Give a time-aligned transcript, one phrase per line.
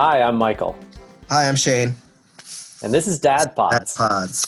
[0.00, 0.74] Hi, I'm Michael,
[1.28, 1.94] Hi, I'm Shane.
[2.82, 3.72] and this is Dad Pods.
[3.76, 4.46] That's Pods.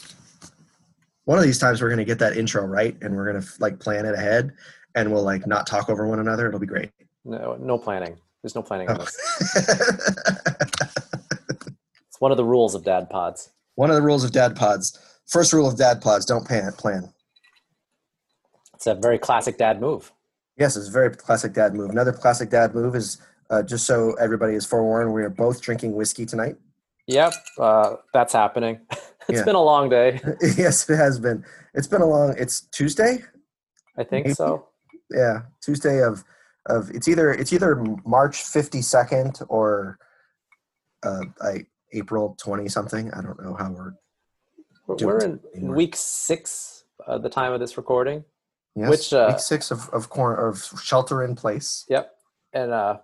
[1.27, 4.07] One of these times we're gonna get that intro right, and we're gonna like plan
[4.07, 4.53] it ahead,
[4.95, 6.49] and we'll like not talk over one another.
[6.49, 6.91] It'll be great.
[7.27, 8.17] No, no planning.
[8.43, 8.89] There's no planning.
[8.89, 9.05] on Oh.
[9.05, 9.19] this.
[12.09, 13.51] It's one of the rules of Dad Pods.
[13.75, 14.99] one of the rules of Dad Pods.
[15.27, 17.13] First rule of Dad Pods: don't pan, plan.
[18.73, 20.13] It's a very classic dad move.
[20.57, 21.91] Yes, it's a very classic dad move.
[21.91, 23.19] Another classic dad move is
[23.53, 25.13] uh, just so everybody is forewarned.
[25.13, 26.57] We are both drinking whiskey tonight.
[27.07, 28.81] Yep, uh, that's happening.
[29.29, 29.45] It's Yeah.
[29.45, 30.21] been a long day.
[30.59, 31.45] yes, it has been.
[31.75, 32.35] It's been a long.
[32.37, 33.23] It's Tuesday.
[33.97, 34.35] I think Maybe.
[34.35, 34.67] so.
[35.13, 36.25] Yeah, Tuesday of
[36.67, 39.97] of it's either it's either March fifty second or
[41.05, 43.13] uh, I, April twenty something.
[43.13, 43.95] I don't know how we're.
[44.89, 45.77] We're, in anymore.
[45.77, 48.25] week six at the time of this recording.
[48.75, 51.85] Yes, Which, uh, week six of of, quar- of shelter in place.
[51.89, 52.11] Yep.
[52.55, 52.99] And uh,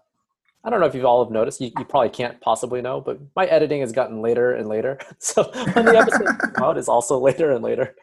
[0.65, 1.61] I don't know if you all have noticed.
[1.61, 4.99] You, you probably can't possibly know, but my editing has gotten later and later.
[5.21, 6.29] So when the episode
[6.63, 7.95] out is also later and later.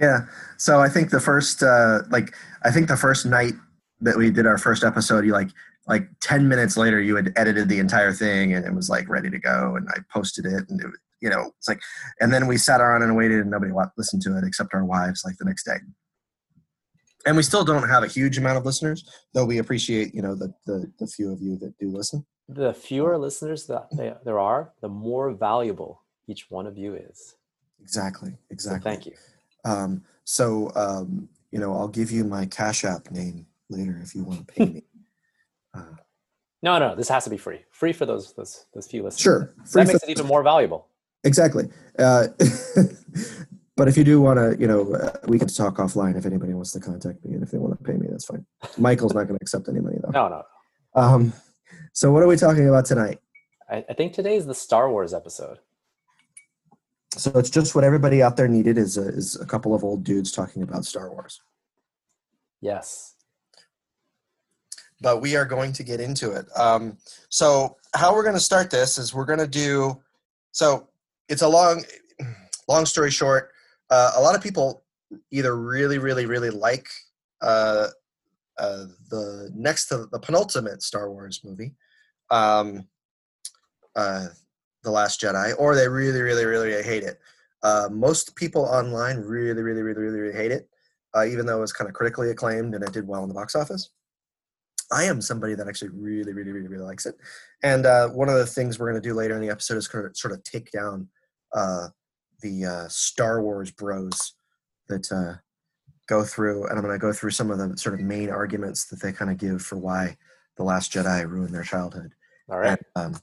[0.00, 0.20] Yeah.
[0.58, 3.54] So I think the first uh like I think the first night
[4.00, 5.50] that we did our first episode, you like
[5.86, 9.30] like 10 minutes later you had edited the entire thing and it was like ready
[9.30, 10.86] to go and I posted it and it,
[11.20, 11.80] you know, it's like
[12.20, 15.22] and then we sat around and waited and nobody listened to it except our wives
[15.24, 15.76] like the next day.
[17.26, 20.34] And we still don't have a huge amount of listeners, though we appreciate, you know,
[20.34, 22.24] the the, the few of you that do listen.
[22.48, 27.36] The fewer listeners that there there are, the more valuable each one of you is.
[27.80, 28.30] Exactly.
[28.30, 28.90] So Exactly.
[28.90, 29.12] thank you.
[29.64, 34.24] Um, so, um, you know, I'll give you my Cash App name later if you
[34.24, 34.82] want to pay me.
[35.76, 35.96] Uh,
[36.62, 37.64] No, no, this has to be free.
[37.72, 39.20] Free for those those those few listeners.
[39.20, 39.54] sure.
[39.72, 40.86] That makes it even more valuable.
[41.24, 41.64] Exactly.
[41.98, 42.28] Uh,
[43.76, 46.54] but if you do want to, you know, uh, we can talk offline if anybody
[46.54, 48.46] wants to contact me, and if they want to pay me, that's fine.
[48.78, 50.10] Michael's not going to accept any money though.
[50.10, 50.42] No, no.
[50.94, 51.32] Um,
[51.92, 53.18] so what are we talking about tonight?
[53.68, 55.58] I, I think today is the Star Wars episode.
[57.16, 60.04] So it's just what everybody out there needed is a, is a couple of old
[60.04, 61.40] dudes talking about Star Wars.
[62.60, 63.14] Yes.
[65.00, 66.46] but we are going to get into it.
[66.58, 66.96] Um,
[67.28, 70.00] so how we're going to start this is we're going to do.
[70.52, 70.88] So
[71.28, 71.84] it's a long,
[72.68, 73.50] long story short.
[73.90, 74.84] Uh, a lot of people
[75.30, 76.88] either really, really, really like
[77.42, 77.88] uh,
[78.58, 81.74] uh, the next to the penultimate Star Wars movie,
[82.30, 82.86] um,
[83.96, 84.26] uh,
[84.82, 87.20] The Last Jedi, or they really, really, really hate it.
[87.62, 90.68] Uh, most people online really, really, really, really, really hate it,
[91.16, 93.34] uh, even though it was kind of critically acclaimed and it did well in the
[93.34, 93.90] box office.
[94.92, 97.16] I am somebody that actually really, really, really, really likes it.
[97.62, 99.88] And uh, one of the things we're going to do later in the episode is
[99.88, 101.08] kind of sort of take down
[101.54, 101.88] uh,
[102.42, 104.34] the uh, Star Wars bros
[104.88, 105.38] that uh,
[106.06, 108.86] go through, and I'm going to go through some of the sort of main arguments
[108.86, 110.16] that they kind of give for why
[110.56, 112.12] The Last Jedi ruined their childhood.
[112.50, 112.78] All right.
[112.96, 113.16] Um,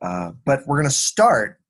[0.00, 1.60] uh, but we're going to start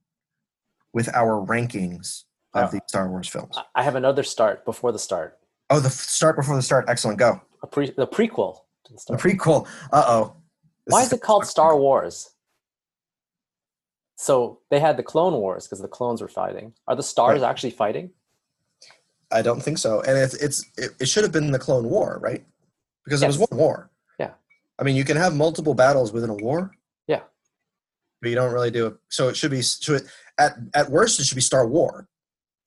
[0.92, 2.24] with our rankings
[2.54, 2.70] of Oh.
[2.72, 3.56] the Star Wars films.
[3.74, 5.38] I- have another start before the start.
[5.70, 6.86] Oh, the f- start before the start.
[6.88, 7.18] Excellent.
[7.18, 7.40] Go.
[7.62, 9.66] A pre the prequel to the The prequel.
[9.92, 10.36] Uh oh.
[10.86, 12.30] Why is it called Star Wars?
[14.20, 16.72] So they had the Clone Wars because the clones were fighting.
[16.88, 17.48] Are the stars Right.
[17.48, 18.10] actually fighting?
[19.30, 20.00] I don't think so.
[20.00, 22.44] And it's it's it, it should have been the Clone War, right?
[23.04, 23.90] Because it was one war.
[24.18, 24.32] Yeah.
[24.78, 26.72] I mean, you can have multiple battles within a war.
[27.06, 27.20] Yeah.
[28.20, 28.96] But you don't really do it.
[29.08, 30.02] So it should be so it,
[30.38, 32.08] at at worst it should be Star War,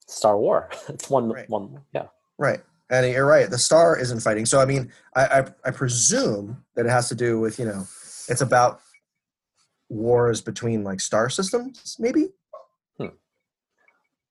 [0.08, 0.70] Star War.
[0.88, 1.50] It's one Right.
[1.50, 1.82] one.
[1.92, 2.06] Yeah.
[2.38, 2.60] right?
[2.88, 3.50] And you're right.
[3.50, 4.46] The Star isn't fighting.
[4.46, 7.80] So I mean, I, I I presume that it has to do with you know,
[8.28, 8.80] it's about
[9.92, 12.28] wars between like star systems, maybe.
[12.98, 13.08] Hmm.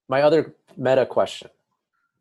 [0.07, 1.49] My other meta question.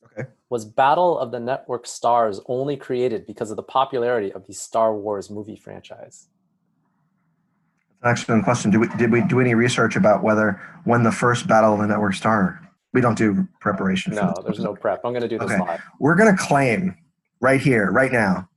[0.04, 0.28] Okay.
[0.48, 4.94] Was Battle of the Network Stars only created because of the popularity of the Star
[4.94, 6.28] Wars movie franchise?
[8.02, 8.70] That's An excellent question.
[8.70, 11.86] Did we did we do any research about whether when the first Battle of the
[11.86, 12.60] Network Star?
[12.92, 14.14] We don't do preparation.
[14.14, 15.00] No, there's no prep.
[15.04, 15.60] I'm going to do this Okay.
[15.60, 15.80] live.
[16.00, 16.96] We're going to claim
[17.40, 18.48] right here, right now,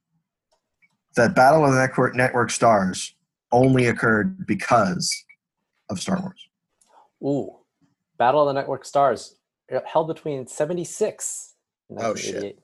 [1.16, 3.14] that Battle of the Network, Network Stars
[3.54, 5.10] only occurred because
[5.90, 6.50] of Star Wars.
[7.24, 7.56] Ooh,
[8.18, 9.36] Battle of the Network Stars
[9.74, 11.54] uh, held between 76
[11.90, 12.60] and Oh, shit.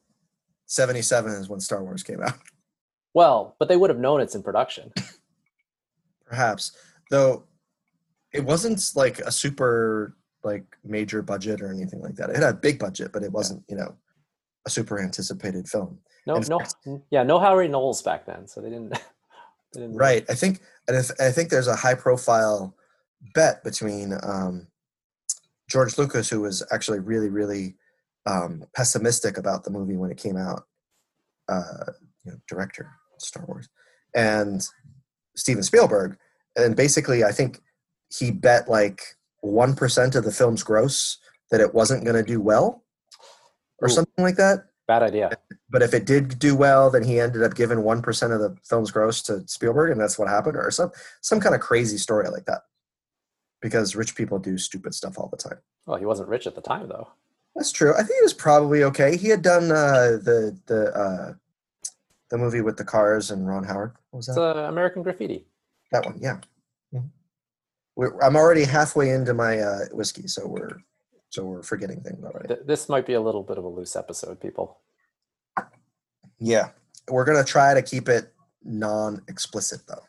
[0.65, 2.37] 77 is when Star Wars came out,
[3.13, 4.91] Well, but they would have known it's in production.
[6.25, 6.75] perhaps.
[7.09, 7.43] Though
[8.33, 12.29] it wasn't like a super like major budget or anything like that.
[12.29, 13.95] It had a big budget, but it wasn't, you know,
[14.65, 15.99] a super anticipated film.
[16.27, 16.75] No, no, fact-
[17.09, 18.89] yeah, no Harry Knowles back then, so they didn't.
[19.73, 20.23] they didn't Right.
[20.29, 22.75] I think, and if, I think there's a high profile
[23.35, 24.67] bet between um,
[25.69, 27.75] George Lucas, who was actually really, really
[28.25, 30.63] um, pessimistic about the movie when it came out,
[31.47, 31.91] uh,
[32.25, 33.69] you know, director of Star Wars,
[34.15, 34.67] and
[35.35, 36.17] Steven Spielberg.
[36.55, 37.61] And basically, I think
[38.11, 39.01] he bet like
[39.41, 41.19] one percent of the film's gross
[41.51, 42.83] that it wasn't going to do well,
[43.79, 43.91] or Ooh.
[43.91, 44.68] something like that.
[44.89, 45.29] Bad idea.
[45.69, 48.57] But if it did do well, then he ended up giving one percent of the
[48.63, 50.89] film's gross to Spielberg, and that's what happened, or some
[51.21, 52.61] some kind of crazy story like that.
[53.61, 55.59] Because rich people do stupid stuff all the time.
[55.85, 57.07] Well, he wasn't rich at the time, though.
[57.55, 57.93] That's true.
[57.93, 59.15] I think he was probably okay.
[59.15, 61.33] He had done uh, the the uh,
[62.31, 63.91] the movie with the cars and Ron Howard.
[64.09, 64.57] What was It's that?
[64.57, 65.45] uh, American Graffiti.
[65.91, 66.39] that one, yeah.
[66.95, 67.09] Mhm.
[67.95, 70.77] We're, I'm already halfway into my uh, whiskey, so we're
[71.29, 72.47] so we're forgetting things already.
[72.47, 74.79] Th- this might be a little bit of a loose episode, people.
[76.39, 76.69] Yeah,
[77.09, 78.33] we're gonna try to keep it
[78.63, 80.03] non-explicit though.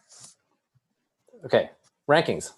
[1.44, 1.70] Okay,
[2.08, 2.52] rankings.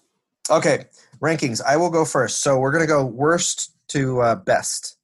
[0.49, 0.85] Okay,
[1.21, 1.61] rankings.
[1.61, 2.41] I will go first.
[2.41, 4.97] So we're gonna go worst to uh, best.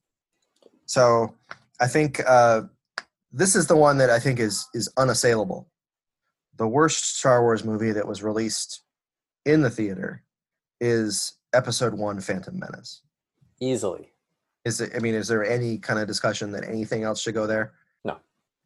[0.86, 1.34] So
[1.80, 2.62] I think uh,
[3.32, 5.68] this is the one that I think is is unassailable.
[6.56, 8.82] The worst Star Wars movie that was released
[9.44, 10.22] in the theater
[10.80, 13.02] is Episode One: Phantom Menace.
[13.60, 14.12] Easily.
[14.64, 14.92] Is it?
[14.94, 17.72] I mean, is there any kind of discussion that anything else should go there?
[18.04, 18.18] No.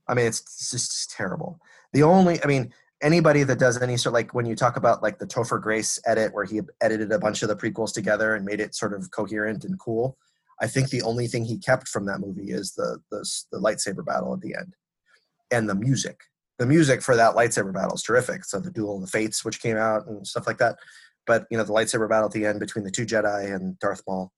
[0.09, 1.61] I mean, it's, it's just terrible.
[1.93, 5.19] The only, I mean, anybody that does any sort like when you talk about like
[5.19, 8.61] the Topher Grace edit where he edited a bunch of the prequels together and made
[8.61, 10.17] it sort of coherent and cool.
[10.61, 14.05] I think the only thing he kept from that movie is the the, the lightsaber
[14.05, 14.75] battle at the end
[15.51, 16.21] and the music.
[16.59, 18.45] The music for that lightsaber battle is terrific.
[18.45, 20.77] So the Duel of the Fates, which came out and stuff like that.
[21.27, 24.03] But you know, the lightsaber battle at the end between the two Jedi and Darth
[24.07, 24.33] Maul.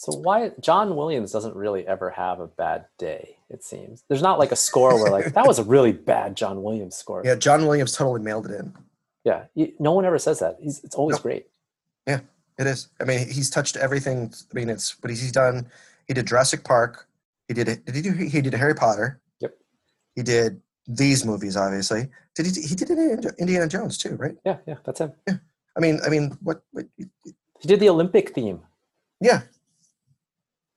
[0.00, 3.36] So why John Williams doesn't really ever have a bad day?
[3.50, 6.62] It seems there's not like a score where like that was a really bad John
[6.62, 7.22] Williams score.
[7.24, 8.74] Yeah, John Williams totally mailed it in.
[9.24, 10.56] Yeah, you- no one ever says that.
[10.60, 11.22] He's, it's always No.
[11.22, 11.46] great.
[12.06, 12.20] Yeah,
[12.60, 12.88] it is.
[13.00, 14.32] I mean, he's touched everything.
[14.52, 15.66] I mean, it's what he's done.
[16.06, 17.08] He did Jurassic Park.
[17.48, 17.84] He did.
[17.84, 18.12] Did he do?
[18.12, 19.20] He did Harry Potter.
[19.40, 19.54] Yep.
[20.14, 22.06] He did these movies, obviously.
[22.36, 22.62] Did he?
[22.62, 24.36] He did Indiana Indiana Jones too, right?
[24.44, 25.12] Yeah, yeah, that's him.
[25.26, 25.38] Yeah.
[25.76, 26.62] I mean, I mean, what?
[26.70, 28.60] what He did the Olympic theme.
[29.20, 29.42] yeah,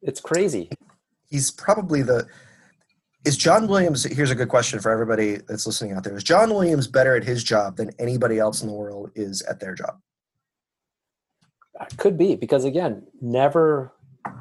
[0.02, 0.70] It's crazy.
[1.30, 2.28] he's probably the.
[3.24, 4.04] Is John Williams?
[4.04, 6.18] Here's a good question for everybody that's listening out there.
[6.18, 9.60] Is John Williams better at his job than anybody else in the world is at
[9.60, 10.00] their job?
[11.80, 13.94] Uh, Could be because again, never.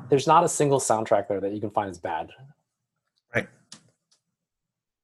[0.09, 2.31] There's not a single soundtrack there that you can find as bad.
[3.35, 3.49] Right.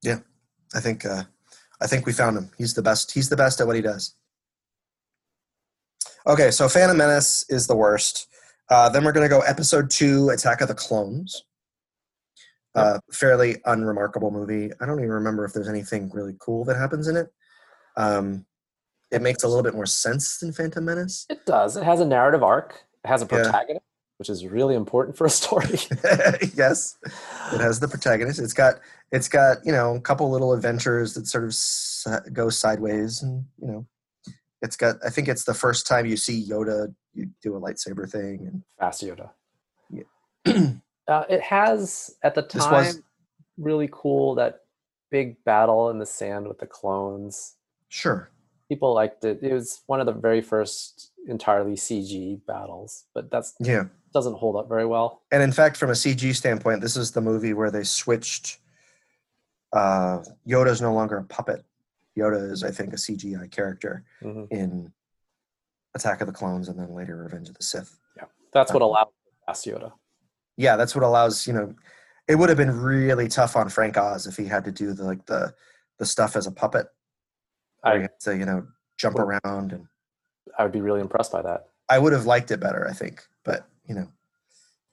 [0.03, 0.21] Yeah,
[0.75, 1.05] I think.
[1.05, 1.25] Uh,
[1.81, 2.51] I think we found him.
[2.57, 3.13] He's the best.
[3.13, 4.15] He's the best at what he does.
[6.27, 8.27] Okay, so Phantom Menace is the worst.
[8.69, 11.45] Uh, then we're going to go episode two, Attack of the Clones.
[12.75, 14.71] Uh, fairly unremarkable movie.
[14.81, 17.29] I don't even remember if there's anything really cool that happens in it.
[17.97, 18.45] Um,
[19.11, 21.27] it makes a little bit more sense than Phantom Menace.
[21.31, 21.77] It does.
[21.79, 22.85] It has a narrative arc.
[23.05, 23.45] It has a Yeah.
[23.45, 23.85] protagonist,
[24.19, 25.79] which is really important for a story.
[26.55, 26.99] yes,
[27.55, 28.41] it has the protagonist.
[28.41, 28.81] It's got
[29.13, 33.47] it's got you know a couple little adventures that sort of s- go sideways, and
[33.59, 33.87] you know,
[34.63, 34.97] it's got.
[35.05, 38.63] I think it's the first time you see Yoda you do a lightsaber thing, and
[38.79, 39.31] Fast Yoda.
[39.91, 40.73] Yeah.
[41.09, 43.03] uh, it has at the time was-
[43.59, 44.61] really cool that
[45.11, 47.55] big battle in the sand with the clones.
[47.89, 48.31] sure,
[48.69, 49.39] People liked it.
[49.43, 53.85] It was one of the very first entirely CG battles, but that's yeah.
[54.13, 55.23] doesn't hold up very well.
[55.33, 58.59] And in fact, from a CG standpoint, this is the movie where they switched.
[59.73, 61.65] Uh, Yoda's no longer a puppet.
[62.17, 64.49] Yoda is, I think, a CGI character Mhm.
[64.51, 64.93] in
[65.95, 67.99] Attack of the Clones, and then later Revenge of the Sith.
[68.17, 69.09] Yeah, that's what Uh, allowed
[69.49, 69.93] Yoda.
[70.57, 71.75] yeah, that's what allows you know.
[72.29, 75.05] It would have been really tough on Frank Oz if he had to do the
[75.05, 75.55] like the
[75.99, 76.89] the stuff as a puppet.
[77.83, 79.89] I, had to you know jump Well- around, and
[80.59, 81.69] I would be really impressed by that.
[81.89, 83.27] I would have liked it better, I think.
[83.45, 84.13] But you know,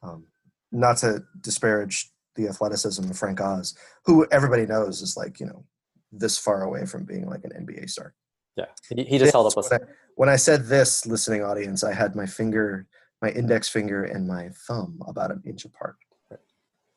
[0.04, 0.28] um,
[0.72, 3.76] not to disparage the athleticism of Frank Oz,
[4.06, 5.66] who everybody knows is like you know
[6.14, 8.14] this far away from being like an NBA star.
[8.56, 11.84] Yeah, he, he just held up a when, I, when I said this, listening audience,
[11.84, 12.88] I had my finger,
[13.22, 15.96] my index finger, and my thumb about an inch apart.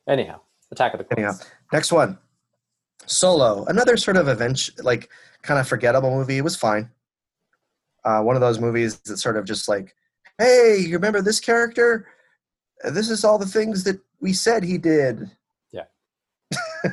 [0.08, 0.40] anyhow.
[0.72, 1.18] Attack of the Clones.
[1.18, 1.50] Anyhow.
[1.72, 2.18] Next one,
[3.06, 5.08] Solo, another sort of event, like
[5.42, 6.38] kind of forgettable movie.
[6.38, 6.90] It was fine.
[8.04, 9.94] Uh, one of those movies that sort of just like,
[10.38, 12.08] hey, you remember this character?
[12.84, 15.30] This is all the things that we said he did.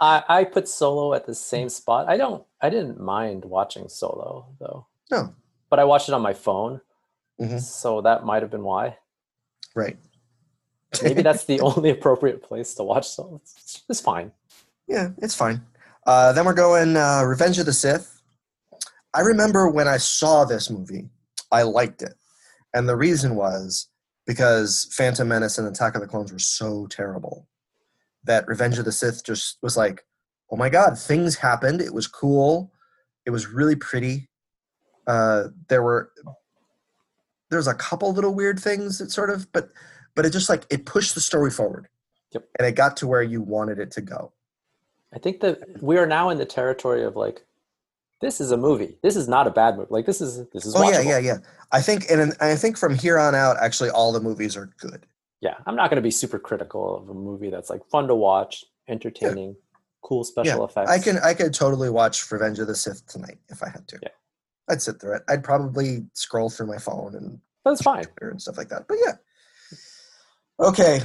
[0.00, 2.08] I, I put Solo at the same spot.
[2.08, 2.44] I don't.
[2.60, 5.34] I didn't mind watching Solo though, no,
[5.68, 6.80] but I watched it on my phone,
[7.40, 7.60] Mhm.
[7.60, 8.98] so that might have been why.
[9.74, 9.98] right.
[11.02, 13.36] Maybe that's the only appropriate place to watch Solo.
[13.44, 14.32] It's, it's fine.
[14.88, 15.64] Yeah, it's fine.
[16.06, 18.20] Uh, then we're going uh, Revenge of the Sith.
[19.14, 21.08] I remember when I saw this movie,
[21.52, 22.14] I liked it.
[22.74, 23.88] And the reason was
[24.26, 27.46] because Phantom Menace and Attack of the Clones were so terrible
[28.24, 30.04] that Revenge of the Sith just was like,
[30.50, 31.80] oh my God, things happened.
[31.80, 32.72] It was cool.
[33.26, 34.28] It was really pretty.
[35.06, 36.12] Uh, there were
[37.50, 39.70] there's a couple little weird things that sort of, but
[40.14, 41.88] but it just like it pushed the story forward.
[42.32, 42.44] Yep.
[42.58, 44.32] And it got to where you wanted it to go.
[45.12, 47.44] I think that we are now in the territory of like,
[48.20, 48.96] this is a movie.
[49.02, 49.88] This is not a bad movie.
[49.90, 50.74] Like this is this is.
[50.76, 51.04] Oh yeah, watchable.
[51.06, 51.36] yeah, yeah.
[51.72, 55.06] I think, and I think from here on out, actually, all the movies are good.
[55.40, 58.14] Yeah, I'm not going to be super critical of a movie that's like fun to
[58.14, 59.56] watch, entertaining,
[60.02, 60.90] cool special effects.
[60.90, 63.98] I can, I could totally watch Revenge of the Sith tonight if I had to.
[64.02, 64.08] Yeah.
[64.68, 65.22] I'd sit through it.
[65.28, 68.04] I'd probably scroll through my phone and it's fine.
[68.04, 68.86] Twitter and stuff like that.
[68.86, 69.14] But yeah.
[70.60, 71.00] Okay.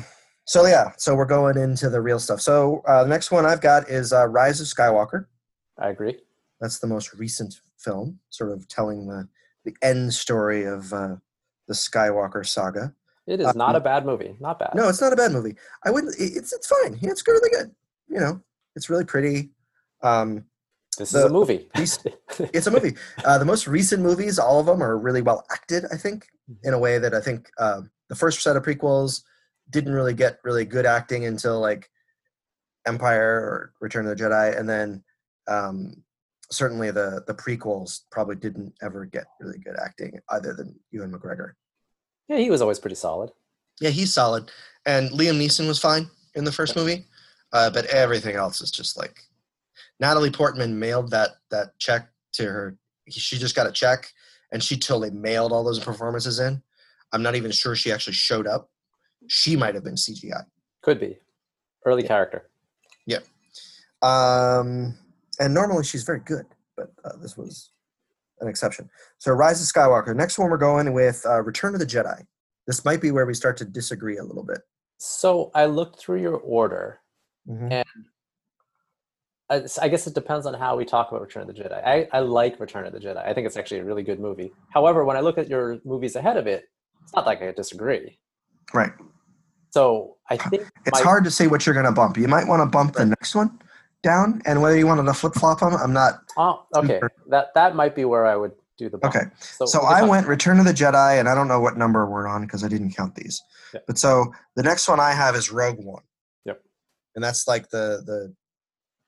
[0.48, 2.42] So yeah, so we're going into the real stuff.
[2.42, 5.26] So uh, the next one I've got is uh, Rise of Skywalker.
[5.80, 6.20] I agree.
[6.62, 9.28] That's the most recent film, sort of telling the
[9.66, 11.16] the end story of uh,
[11.68, 12.94] the Skywalker saga.
[13.28, 14.36] It is Uh, not a bad movie.
[14.40, 14.72] Not bad.
[14.76, 15.56] No, it's not a bad movie.
[15.84, 16.16] I wouldn't.
[16.20, 16.98] It's it's fine.
[17.02, 17.74] Yeah, it's really good.
[18.08, 18.42] You know,
[18.76, 19.52] it's really pretty.
[20.04, 20.46] Um,
[20.98, 21.70] this the- is a movie.
[21.76, 22.96] it's a movie.
[23.24, 25.86] Uh, the most recent movies, all of them, are really well acted.
[25.92, 26.28] I think
[26.64, 29.24] in a way that I think uh, the first set of prequels
[29.72, 31.90] didn't really get really good acting until like
[32.86, 35.04] Empire or Return of the Jedi, and then
[35.48, 36.04] um,
[36.52, 41.54] certainly the the prequels probably didn't ever get really good acting other than Ewan McGregor.
[42.28, 43.32] Yeah, he was always pretty solid.
[43.80, 44.52] Yeah, he's solid,
[44.86, 47.06] and Liam Neeson was fine in the first movie,
[47.54, 49.20] uh, but everything else is just like
[50.00, 52.78] Natalie Portman mailed that that check to her.
[53.10, 54.12] She just got a check,
[54.52, 56.62] and she totally mailed all those performances in.
[57.12, 58.70] I'm not even sure she actually showed up.
[59.28, 60.46] She might have been CGI.
[60.82, 61.18] Could be
[61.86, 62.08] early Yeah.
[62.08, 62.50] character.
[63.06, 63.20] Yeah.
[64.02, 64.98] Um,
[65.40, 67.72] and normally she's very good, but uh, this was
[68.42, 68.90] an exception.
[69.18, 70.16] So Rise of Skywalker.
[70.16, 72.24] Next one we're going with uh, Return of the Jedi.
[72.68, 74.60] This might be where we start to disagree a little bit.
[74.98, 77.00] So I looked through your order.
[77.48, 77.72] Mhm.
[77.72, 77.86] And
[79.80, 81.86] I guess it depends on how we talk about Return of the Jedi.
[81.86, 83.24] I, I like Return of the Jedi.
[83.24, 84.52] I think it's actually a really good movie.
[84.74, 86.64] However, when I look at your movies ahead of it,
[87.04, 88.18] it's not like I disagree.
[88.74, 88.92] Right.
[89.70, 92.18] So I think It's my- hard to say what you're going to bump.
[92.18, 93.60] You might want to bump the next one
[94.06, 96.22] down, and whether you wanted to flip flop them, I'm not.
[96.38, 96.96] Oh, okay.
[96.96, 97.12] Super.
[97.28, 99.16] That that might be where I would do the bump.
[99.16, 99.26] Okay.
[99.40, 102.28] So, So I went Return of the Jedi, and I don't know what number we're
[102.28, 103.42] on because I didn't count these.
[103.74, 103.82] Yeah.
[103.88, 106.04] But so the next one I have is Rogue One.
[106.46, 106.62] Yep.
[107.16, 108.34] And that's like the the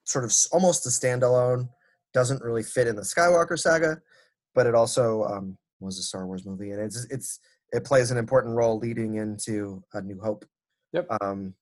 [0.04, 1.68] sort of almost a standalone.
[2.12, 4.00] Doesn't really fit in the Skywalker saga,
[4.54, 7.38] but it also um, was a Star Wars movie, and it's it's
[7.72, 10.44] it plays an important role leading into A New Hope.
[10.92, 11.06] Yep.
[11.20, 11.54] Um,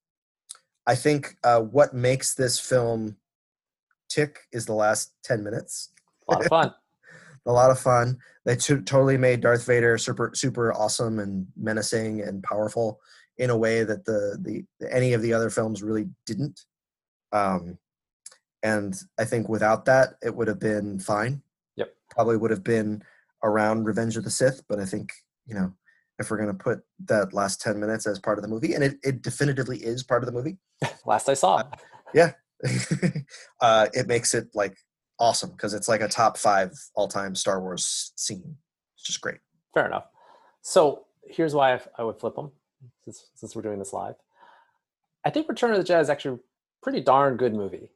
[0.87, 3.16] I think uh, what makes this film
[4.09, 5.91] tick is the last ten minutes
[6.29, 6.75] a lot of fun.
[7.47, 8.19] a lot of fun.
[8.45, 13.01] They t- totally made Darth Vader super super awesome and menacing and powerful
[13.39, 16.61] in a way that the the any of the other films really didn't.
[17.33, 17.79] Um,
[18.63, 21.43] and I think without that, it would have been fine.
[21.77, 21.95] Yep.
[22.11, 23.03] Probably would have been
[23.43, 25.13] around Revenge of the Sith, but I think
[25.47, 25.73] you know
[26.19, 28.99] if we're gonna put that last ten minutes as part of the movie, and it,
[29.03, 30.59] it definitively is part of the movie,
[31.07, 31.57] Last I saw.
[32.15, 32.33] uh,
[33.95, 34.77] it makes it like
[35.19, 38.57] awesome because it's like a top five all time Star Wars scene.
[38.95, 39.39] It's just great.
[39.75, 40.05] Fair enough.
[40.63, 42.51] So here's why I, f- I would flip them,
[43.05, 44.15] since, since we're doing this live.
[45.25, 46.41] I think Return of the Jedi is actually a
[46.83, 47.91] pretty darn good movie.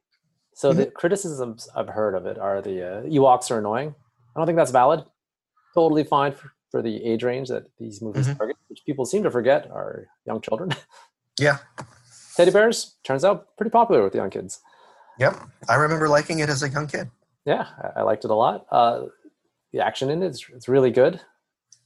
[0.53, 3.95] So the criticisms I've heard of it are the uh, Ewoks are annoying.
[4.35, 5.03] I don't think that's valid.
[5.73, 8.37] Totally fine for, for the age range that these movies Mhm.
[8.37, 10.73] target, which people seem to forget are young children.
[11.39, 11.57] Yeah.
[12.41, 14.59] Teddy bears turns out pretty popular with young kids.
[15.19, 15.39] Yep.
[15.69, 17.09] I remember liking it as a young kid.
[17.45, 18.65] Yeah, I, liked it a lot.
[18.71, 19.05] Uh,
[19.73, 21.19] the action in it is it's really good.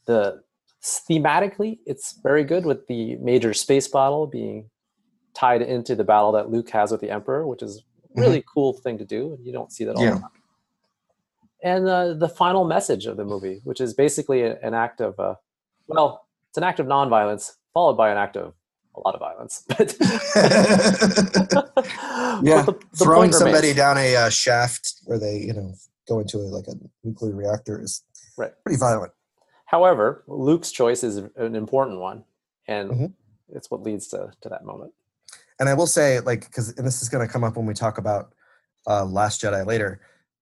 [0.06, 0.42] The
[0.84, 4.70] thematically, it's very good with the major space battle being
[5.34, 7.84] tied into the battle that Luke has with the Emperor, which is
[8.16, 9.38] a really cool thing to do.
[9.42, 10.14] You don't see that all Yeah.
[10.16, 10.30] the time.
[11.64, 15.36] And uh, the final message of the movie, which is basically an act of, uh,
[15.88, 18.54] well, it's an act of nonviolence followed by an act of
[18.96, 19.64] a lot of violence.
[19.78, 19.96] But
[22.44, 23.76] Yeah, but the- the Throwing somebody remains.
[23.78, 25.74] down a uh, shaft where they, you know,
[26.08, 26.74] go into a, like a
[27.04, 28.04] nuclear reactor is
[28.38, 28.52] Right.
[28.64, 29.12] pretty violent.
[29.66, 32.24] However, Luke's choice is an important one,
[32.68, 33.14] and Mhm.
[33.50, 34.94] it's what leads to, to that moment.
[35.60, 37.74] And I will say, like, because and this is going to come up when we
[37.74, 38.34] talk about
[38.88, 40.02] uh, Last Jedi later.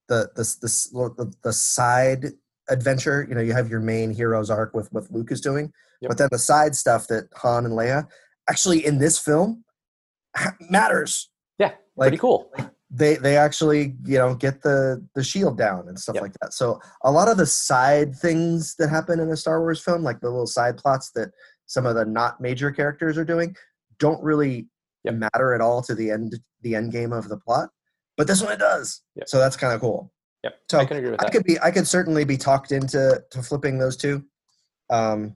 [0.10, 2.26] The this this the, the side
[2.70, 6.10] adventure, you know, you have your main hero's arc with what Luke is doing, Yep.
[6.10, 8.08] but then the side stuff that Han and Leia
[8.50, 9.64] actually in this film
[10.70, 11.30] matters.
[11.60, 12.52] Yeah, pretty Like, cool.
[12.90, 16.22] they they actually you know get the the shield down and stuff Yep.
[16.24, 19.82] like that so a lot of the side things that happen in a star wars
[19.82, 21.32] film like the little side plots that
[21.66, 23.56] some of the not major characters are doing
[24.00, 24.68] don't really
[25.06, 25.16] Yep.
[25.16, 27.70] matter at all to the end the end game of the plot
[28.16, 29.28] but this one it does Yep.
[29.28, 30.12] so that's kind of cool
[30.44, 33.24] Yep, so I can agree with i could be i could certainly be talked into
[33.32, 34.24] to flipping those two
[34.90, 35.36] um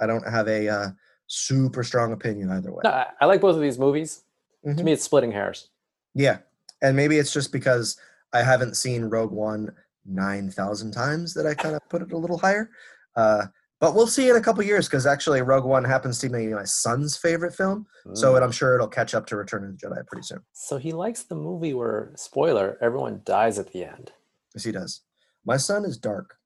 [0.00, 0.88] I don't have a uh,
[1.26, 2.80] super strong opinion either way.
[2.84, 4.22] No, I, like both of these movies.
[4.64, 4.84] To Mhm.
[4.84, 5.68] me, it's splitting hairs.
[6.14, 6.38] Yeah,
[6.82, 7.96] and maybe it's just because
[8.32, 9.74] I haven't seen Rogue One
[10.06, 12.70] nine thousand times that I kind of put it a little higher.
[13.16, 13.46] Uh,
[13.80, 16.64] but we'll see in a couple years because actually Rogue One happens to be my
[16.64, 18.42] son's favorite film, so Mm.
[18.42, 20.40] I'm sure it'll catch up to Return of the Jedi pretty soon.
[20.52, 24.12] So he likes the movie where, spoiler, everyone dies at the end.
[24.54, 25.00] Yes, he does.
[25.44, 26.38] My son is dark.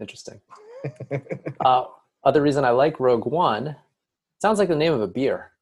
[0.00, 0.40] Interesting.
[1.60, 1.84] Uh,
[2.24, 3.76] other reason I like Rogue One
[4.42, 5.52] sounds like the name of a beer.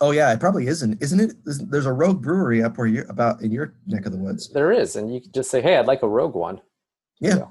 [0.00, 1.32] oh yeah, it probably isn't, isn't it?
[1.46, 4.48] Isn't- There's a Rogue Brewery up where you're about in your neck of the woods.
[4.52, 6.60] There is, and you can just say, "Hey, I'd like a Rogue One."
[7.20, 7.36] Yeah.
[7.36, 7.46] Yeah.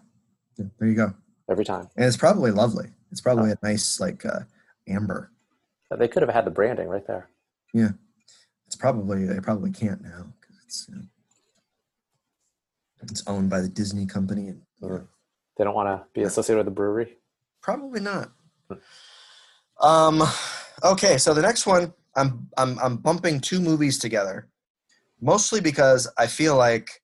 [0.58, 1.14] Yeah, there you go.
[1.50, 1.88] Every time.
[1.96, 2.88] And it's probably lovely.
[3.12, 4.40] It's probably a nice like uh,
[4.88, 5.32] amber.
[5.98, 7.30] They could have had the branding right there.
[7.74, 7.92] Yeah,
[8.68, 11.02] it's probably they probably can't now because it's you know,
[13.04, 15.08] it's owned by the Disney company and you know,
[15.58, 17.18] They don't want to be associated with the brewery.
[17.62, 18.32] probably not.
[19.82, 20.24] Um,
[20.84, 24.48] okay, so the next one I'm I'm I'm bumping two movies together,
[25.22, 27.02] mostly because I feel like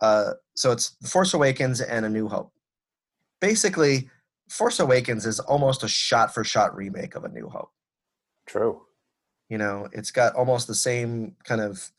[0.00, 2.52] uh, so it's The Force Awakens and A New Hope.
[3.40, 4.08] Basically,
[4.48, 7.70] Force Awakens is almost a shot for shot remake of A New Hope.
[8.46, 8.82] True.
[9.50, 11.90] you know it's got almost the same kind of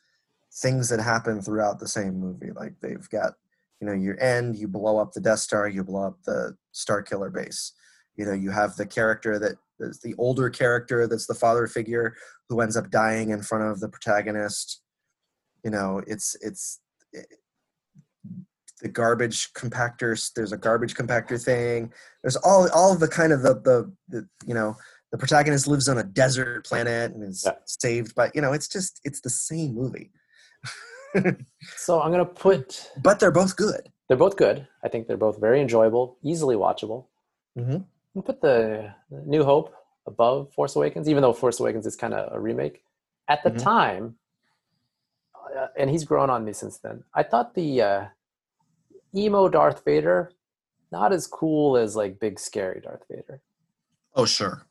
[0.52, 3.34] things that happen throughout the same movie like they've got
[3.80, 7.02] you know your end you blow up the death star you blow up the star
[7.04, 7.74] killer base
[8.16, 12.16] you know you have the character that is the older character that's the father figure
[12.50, 14.82] who ends up dying in front of the protagonist
[15.64, 16.80] you know it's it's
[17.14, 17.26] it,
[18.82, 21.92] the garbage compactors there's a garbage compactor thing
[22.24, 24.76] there's all all of the kind of the the, the you know
[25.12, 27.54] the protagonist lives on a desert planet and is Yeah.
[27.66, 30.12] saved by you know it's just it's the same movie
[31.78, 32.92] So I'm gonna put.
[33.02, 34.68] but they're both good They're both good.
[34.84, 37.06] I think they're both very enjoyable, easily watchable.
[37.58, 37.86] Mhm.
[38.26, 39.74] Put the New Hope
[40.08, 42.84] above Force Awakens, even though Force Awakens is kind of a remake.
[43.30, 43.62] At the Mhm.
[43.64, 44.18] time,
[45.56, 47.04] uh, and he's grown on me since then.
[47.14, 48.06] I thought the uh,
[49.16, 50.32] emo Darth Vader
[50.92, 53.42] not as cool as like big scary Darth Vader.
[54.16, 54.66] oh sure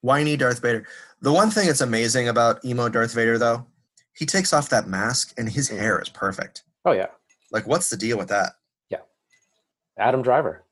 [0.00, 0.84] whiny darth vader
[1.20, 3.64] the one thing that's amazing about emo darth vader though
[4.12, 7.06] he takes off that mask and his hair is perfect Oh yeah,
[7.52, 8.54] like what's the deal with that
[8.88, 9.02] Yeah.
[9.96, 10.64] Adam Driver.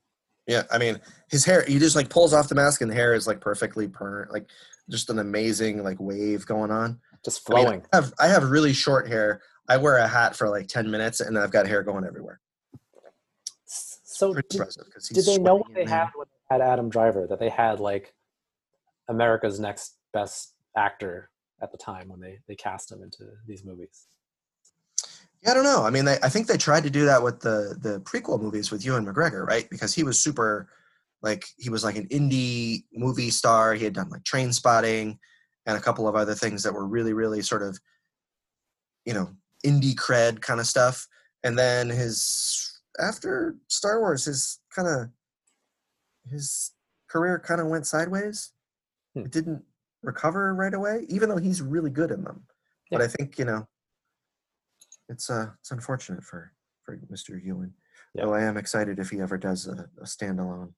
[0.49, 3.15] yeah i mean his hair he just like pulls off the mask and the hair
[3.15, 4.47] is like perfectly per like
[4.91, 7.87] just an amazing like wave going on Just I mean, flowing.
[7.93, 9.41] I have I have really short hair.
[9.69, 12.41] I wear a hat for like ten minutes, and I've got hair going everywhere.
[13.65, 14.85] so did, impressive.
[15.13, 17.27] Did they know what they had when they had Adam Driver?
[17.29, 18.13] That they had like
[19.09, 21.31] America's next best actor
[21.63, 24.07] at the time when they they cast him into these movies.
[25.43, 25.85] Yeah, I don't know.
[25.85, 28.71] I mean, they, I think they tried to do that with the the prequel movies
[28.71, 29.71] with Ewan McGregor, right?
[29.71, 30.69] Because he was super,
[31.23, 33.75] like he was like an indie movie star.
[33.75, 35.19] He had done like Trainspotting
[35.67, 37.79] and a couple of other things that were really, really sort of,
[39.05, 39.31] you know,
[39.65, 41.07] indie cred kind of stuff.
[41.45, 45.09] And then his after Star Wars, his kind of
[46.31, 46.73] his
[47.09, 48.53] career kind of went sideways.
[49.15, 49.21] Hmm.
[49.21, 49.63] It didn't
[50.03, 52.45] recover right away, even though he's really good in them.
[52.91, 53.69] But I think you know,
[55.09, 56.53] it's uh, it's unfortunate for
[56.85, 57.43] for Mr.
[57.43, 57.75] Ewan.
[58.15, 58.25] Yeah.
[58.25, 60.73] Though I am excited if he ever does a, a standalone.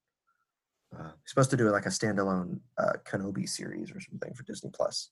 [0.99, 4.71] Uh, he's supposed to do like a standalone uh, Kenobi series or something for Disney
[4.73, 5.11] Plus.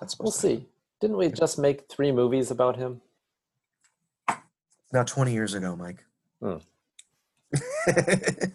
[0.00, 0.66] That's supposed We'll see.
[1.00, 3.00] Didn't we just make three movies about him?
[4.92, 6.04] Now, 20 years ago, Mike.
[6.42, 6.56] Hmm.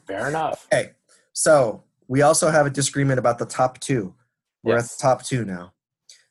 [0.08, 0.68] Fair enough.
[0.72, 0.92] okay,
[1.34, 4.14] so we also have a disagreement about the top two.
[4.64, 4.94] We're Yes.
[4.94, 5.74] at the top two now.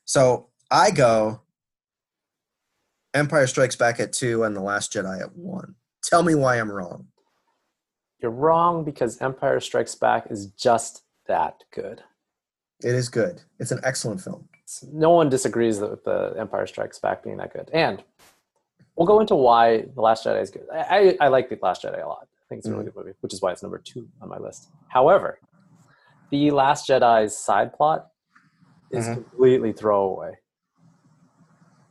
[0.05, 1.41] So I go
[3.13, 5.75] Empire Strikes Back at two and The Last Jedi at one.
[6.03, 7.07] Tell me why I'm wrong.
[8.21, 12.01] You're wrong because Empire Strikes Back is just that good.
[12.83, 13.41] It is good.
[13.59, 14.47] It's an excellent film.
[14.91, 17.69] No one disagrees with the Empire Strikes Back being that good.
[17.73, 18.03] And
[18.95, 20.65] we'll go into why The Last Jedi is good.
[20.73, 22.23] I, I, I like The Last Jedi a lot.
[22.23, 24.37] I think it's a really good movie, which is why it's number two on my
[24.37, 24.69] list.
[24.87, 25.39] However,
[26.31, 28.07] The Last Jedi's side plot
[28.91, 29.13] is Mhm.
[29.15, 30.33] completely throwaway.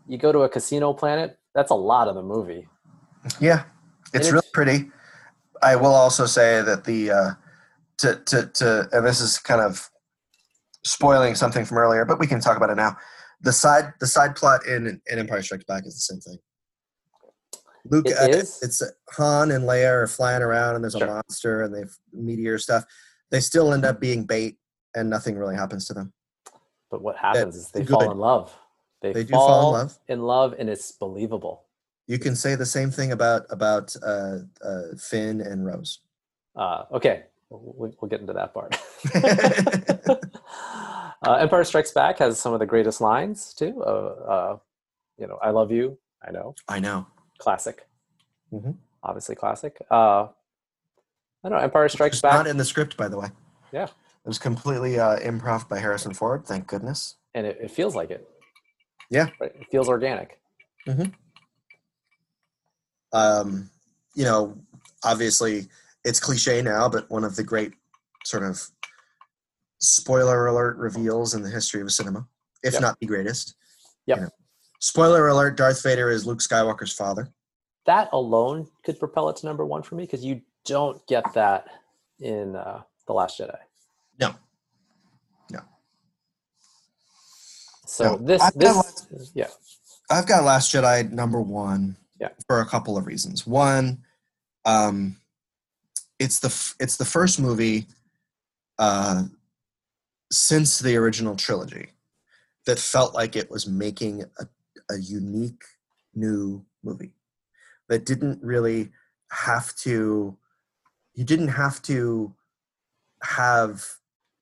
[0.07, 2.69] You go to a casino planet, that's a lot of the movie.
[3.41, 3.65] Yeah,
[4.13, 4.91] it's And really it's- pretty.
[5.62, 7.31] I will also say that the uh,
[7.99, 9.88] to to to and this is kind of
[10.85, 12.97] spoiling something from earlier, but we can talk about it now.
[13.40, 16.38] The side the side plot in, in Empire Strikes Back is the same thing.
[17.90, 21.07] Luke, It uh, it's Han and Leia are flying around, and there's Sure.
[21.07, 22.85] a monster, and they've meteor stuff.
[23.31, 24.57] They still end up being bait,
[24.95, 26.12] and nothing really happens to them.
[26.90, 27.90] But what happens is they good.
[27.90, 28.57] fall in love.
[29.03, 29.99] They, They do fall, fall in love.
[30.09, 31.64] in love, and it's believable.
[32.07, 36.01] You can say the same thing about about uh, uh, Finn and Rose.
[36.55, 38.77] Uh, okay, we'll, we'll get into that part.
[41.27, 43.83] uh, Empire Strikes Back has some of the greatest lines too.
[43.83, 44.59] Uh, uh,
[45.19, 45.99] you know, I love you.
[46.27, 46.55] I know.
[46.69, 47.07] I know.
[47.38, 47.87] Classic.
[48.53, 48.77] Mhm.
[49.03, 49.79] Obviously, classic.
[49.90, 50.29] Uh,
[51.45, 51.59] I don't know.
[51.59, 53.29] Empire Strikes Back, not in the script, by the way.
[53.73, 53.85] Yeah.
[53.85, 56.47] It was completely uh, improv by Harrison Ford.
[56.47, 57.17] Thank goodness.
[57.35, 58.27] and it, it feels like it.
[59.11, 59.29] Yeah.
[59.38, 59.53] Right?
[59.61, 60.40] It feels organic.
[63.14, 63.70] Um,
[64.14, 64.59] you know,
[65.05, 65.68] obviously
[66.05, 67.72] it's cliche now, but one of the great
[68.24, 68.61] sort of
[69.79, 72.27] spoiler alert reveals in the history of cinema,
[72.62, 72.83] if Yep.
[72.83, 73.55] not the greatest.
[74.07, 74.18] Yep.
[74.18, 74.31] You know,
[74.81, 77.33] spoiler alert: Darth Vader is Luke Skywalker's father.
[77.87, 81.66] That alone could propel it to number one for me because you don't get that
[82.20, 83.59] in uh, the Last Jedi.
[84.18, 84.35] No.
[85.50, 85.61] No.
[87.87, 89.48] So No, this I've got this yeah
[90.11, 91.96] I've got Last Jedi number one.
[92.20, 92.29] Yeah.
[92.46, 93.46] For a couple of reasons.
[93.46, 94.05] One,
[94.64, 95.16] um,
[96.18, 97.87] it's the f- it's the first movie
[98.79, 99.24] uh,
[100.31, 101.88] since the original trilogy
[102.66, 104.46] that felt like it was making a,
[104.90, 105.64] a unique
[106.14, 107.12] new movie
[107.88, 108.90] that didn't really
[109.31, 110.37] have to.
[111.14, 112.35] You didn't have to
[113.22, 113.85] have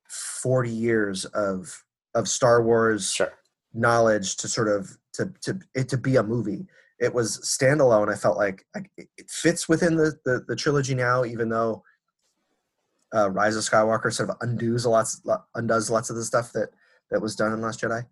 [0.08, 3.32] forty years of of Star Wars sure
[3.74, 6.66] knowledge to sort of to to it to be a movie.
[7.02, 8.10] It was standalone.
[8.10, 11.82] I felt like I, it it fits within the, the the trilogy now, even though
[13.14, 15.20] uh, Rise of Skywalker sort of undoes a lots
[15.54, 16.70] undoes lots of the stuff that
[17.10, 18.06] that was done in Last Jedi.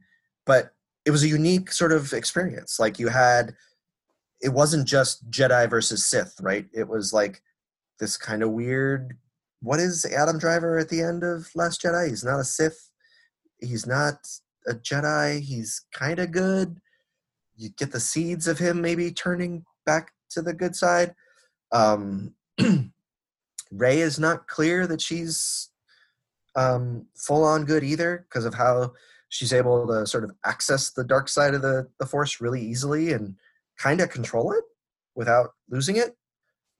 [0.44, 0.72] But
[1.04, 2.78] it was a unique sort of experience.
[2.78, 3.54] Like you had,
[4.42, 6.66] it wasn't just Jedi versus Sith, right?
[6.72, 7.42] It was like
[7.98, 9.16] this kind of weird.
[9.62, 12.08] What is Adam Driver at the end of Last Jedi?
[12.08, 12.90] He's not a Sith.
[13.58, 14.26] He's not
[14.66, 15.40] a Jedi.
[15.40, 16.80] He's kind of good.
[17.60, 21.14] You get the seeds of him maybe turning back to the good side.
[21.72, 22.34] Um,
[23.70, 25.68] Rey is not clear that she's
[26.56, 28.92] um, full on good either because of how
[29.28, 33.12] she's able to sort of access the dark side of the, the Force really easily
[33.12, 33.36] and
[33.78, 34.64] kind of control it
[35.14, 36.16] without losing it.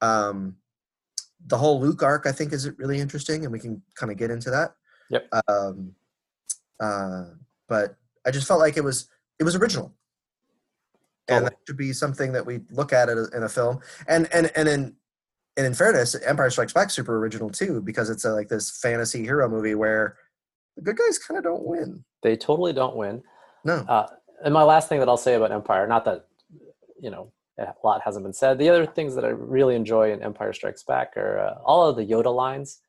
[0.00, 0.56] Um,
[1.46, 4.30] the whole Luke arc, I think, is really interesting, and we can kind of get
[4.30, 4.74] into that.
[5.10, 5.28] Yep.
[5.48, 5.94] Um,
[6.80, 7.24] uh,
[7.68, 9.94] but I just felt like it was it was original,
[11.30, 11.50] and Totally.
[11.50, 13.80] that should be something that we look at it in a film.
[14.08, 14.96] And and and in
[15.56, 19.22] and in fairness, Empire Strikes Back super original too because it's a, like this fantasy
[19.22, 20.16] hero movie where
[20.76, 22.04] the good guys kind of don't win.
[22.22, 23.22] they totally don't win.
[23.64, 23.84] No.
[23.88, 24.06] Uh,
[24.44, 26.26] and my last thing that I'll say about Empire, not that
[27.00, 28.58] you know a lot hasn't been said.
[28.58, 31.96] The other things that I really enjoy in Empire Strikes Back are uh, all of
[31.96, 32.80] the Yoda lines.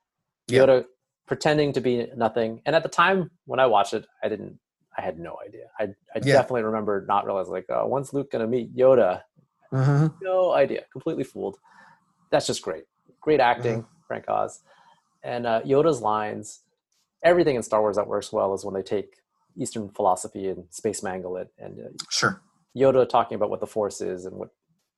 [0.47, 0.62] Yeah.
[0.62, 0.86] Yoda
[1.27, 4.60] pretending to be nothing, and at the time when I watched it, I didn't.
[4.97, 5.67] I had no idea.
[5.80, 5.84] I
[6.15, 6.34] I Yeah.
[6.34, 9.23] definitely remember not realizing like, oh, when's Luke gonna meet Yoda?
[9.71, 10.13] Mhm.
[10.21, 10.84] No idea.
[10.91, 11.58] Completely fooled.
[12.30, 12.86] That's just great.
[13.21, 14.01] Great acting, Mm-hmm.
[14.08, 14.63] Frank Oz,
[15.23, 16.62] and uh, Yoda's lines.
[17.23, 19.17] Everything in Star Wars that works well is when they take
[19.56, 22.41] Eastern philosophy and space mangle it, and uh, Sure.
[22.75, 24.49] Yoda talking about what the Force is and what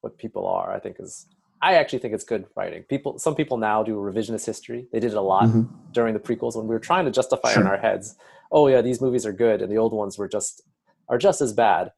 [0.01, 0.73] what people are.
[0.73, 1.27] I think is.
[1.61, 2.83] I actually think it's good writing.
[2.83, 4.85] People, some people now do revisionist history.
[4.91, 5.69] They did it a lot Mhm.
[5.93, 8.17] during the prequels when we were trying to justify in our heads.
[8.53, 10.61] Oh yeah, these movies are good, and the old ones were just
[11.09, 11.91] are just as bad.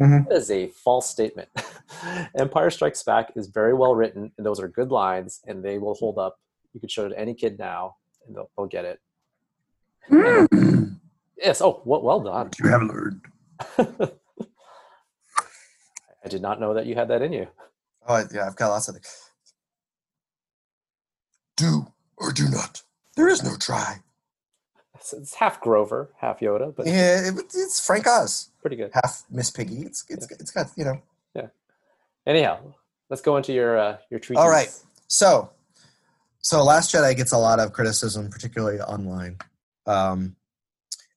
[0.00, 0.26] Mhm.
[0.28, 1.48] That is a false statement.
[2.38, 5.94] Empire Strikes Back is very well written, and those are good lines, and they will
[5.94, 6.38] hold up.
[6.72, 9.00] You could show it to any kid now, and they'll, they'll get it.
[11.36, 11.60] Yes.
[11.60, 12.50] Oh, well, well done.
[12.62, 13.20] You have learned.
[16.24, 17.48] I did not know that you had that in you.
[18.06, 19.30] Oh yeah, I've got lots of things.
[21.56, 22.82] Do or do not.
[23.16, 23.96] There is no try.
[25.02, 28.92] It's, it's half Grover, half Yoda, but Yeah, it, it's Frank Oz, pretty good.
[28.94, 29.82] half Miss Piggy.
[29.82, 31.02] It's it's it's got you know.
[31.34, 31.48] Yeah.
[32.24, 32.60] Anyhow,
[33.10, 34.36] let's go into your uh, your treat.
[34.36, 34.72] All right.
[35.08, 35.50] So,
[36.38, 39.38] so Last Jedi gets a lot of criticism, particularly online,
[39.86, 40.36] um,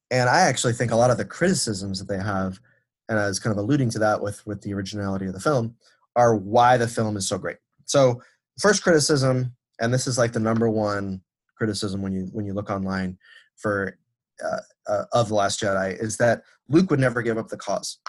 [0.09, 2.59] and I actually think a lot of the criticisms that they have,
[3.07, 5.75] and I was kind of alluding to that with with the originality of the film,
[6.15, 7.57] are why the film is so great.
[7.85, 8.19] So,
[8.59, 11.21] first criticism, and this is like the number one
[11.55, 13.19] criticism when you when you look online
[13.57, 13.97] for
[14.43, 17.99] uh, uh, of the Last Jedi, is that Luke would never give up the cause.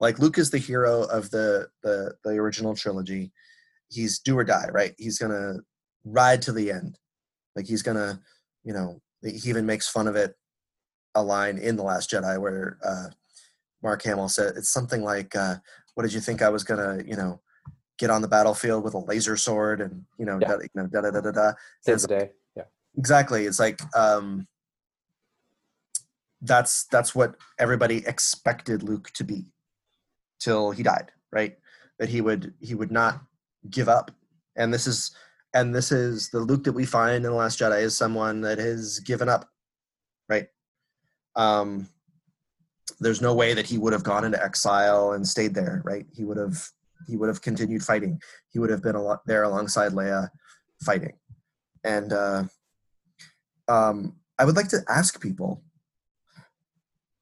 [0.00, 3.32] Like Luke is the hero of the the the original trilogy
[3.88, 4.94] he's do or die, right?
[4.98, 5.58] He's gonna
[6.04, 6.98] ride to the end.
[7.54, 8.20] Like he's gonna,
[8.64, 10.34] you know, he even makes fun of it.
[11.14, 13.06] A line in the Last Jedi where uh,
[13.84, 15.56] Mark Hamill said it's something like, uh,
[15.94, 17.40] "What did you think I was gonna, you know,
[17.98, 20.48] get on the battlefield with a laser sword and you know, Yeah.
[20.48, 22.30] da, you know, da da da da da." Save the day.
[22.56, 22.64] Yeah.
[22.98, 24.48] exactly it's like um
[26.44, 29.44] that's that's what everybody expected luke to be
[30.40, 31.58] till he died right
[31.98, 33.20] that he would he would not
[33.70, 34.10] give up
[34.56, 35.14] and this is
[35.54, 38.58] and this is the Luke that we find in the Last Jedi is someone that
[38.58, 39.48] has given up,
[40.28, 40.48] right?
[41.36, 41.88] Um,
[42.98, 46.06] there's no way that he would have gone into exile and stayed there, right?
[46.12, 46.68] He would have
[47.06, 48.20] he would have continued fighting.
[48.50, 50.28] He would have been a lot there alongside Leia,
[50.84, 51.12] fighting.
[51.84, 52.44] And uh,
[53.68, 55.62] um, I would like to ask people,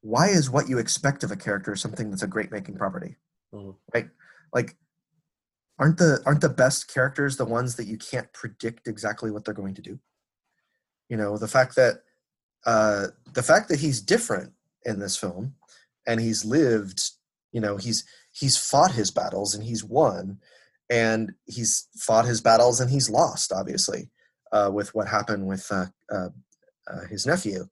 [0.03, 3.17] why is what you expect of a character something that's a great making property,
[3.55, 3.77] Mhm.
[3.95, 4.11] right?
[4.53, 4.77] Like,
[5.79, 9.55] aren't the aren't the best characters the ones that you can't predict exactly what they're
[9.55, 9.99] going to do?
[11.09, 12.03] You know, the fact that
[12.67, 14.53] uh, the fact that he's different
[14.85, 15.57] in this film,
[16.07, 17.11] and he's lived,
[17.53, 20.41] you know, he's he's fought his battles and he's won,
[20.91, 24.11] and he's fought his battles and he's lost, obviously,
[24.53, 26.31] uh, with what happened with uh, uh,
[26.87, 27.69] uh, his nephew.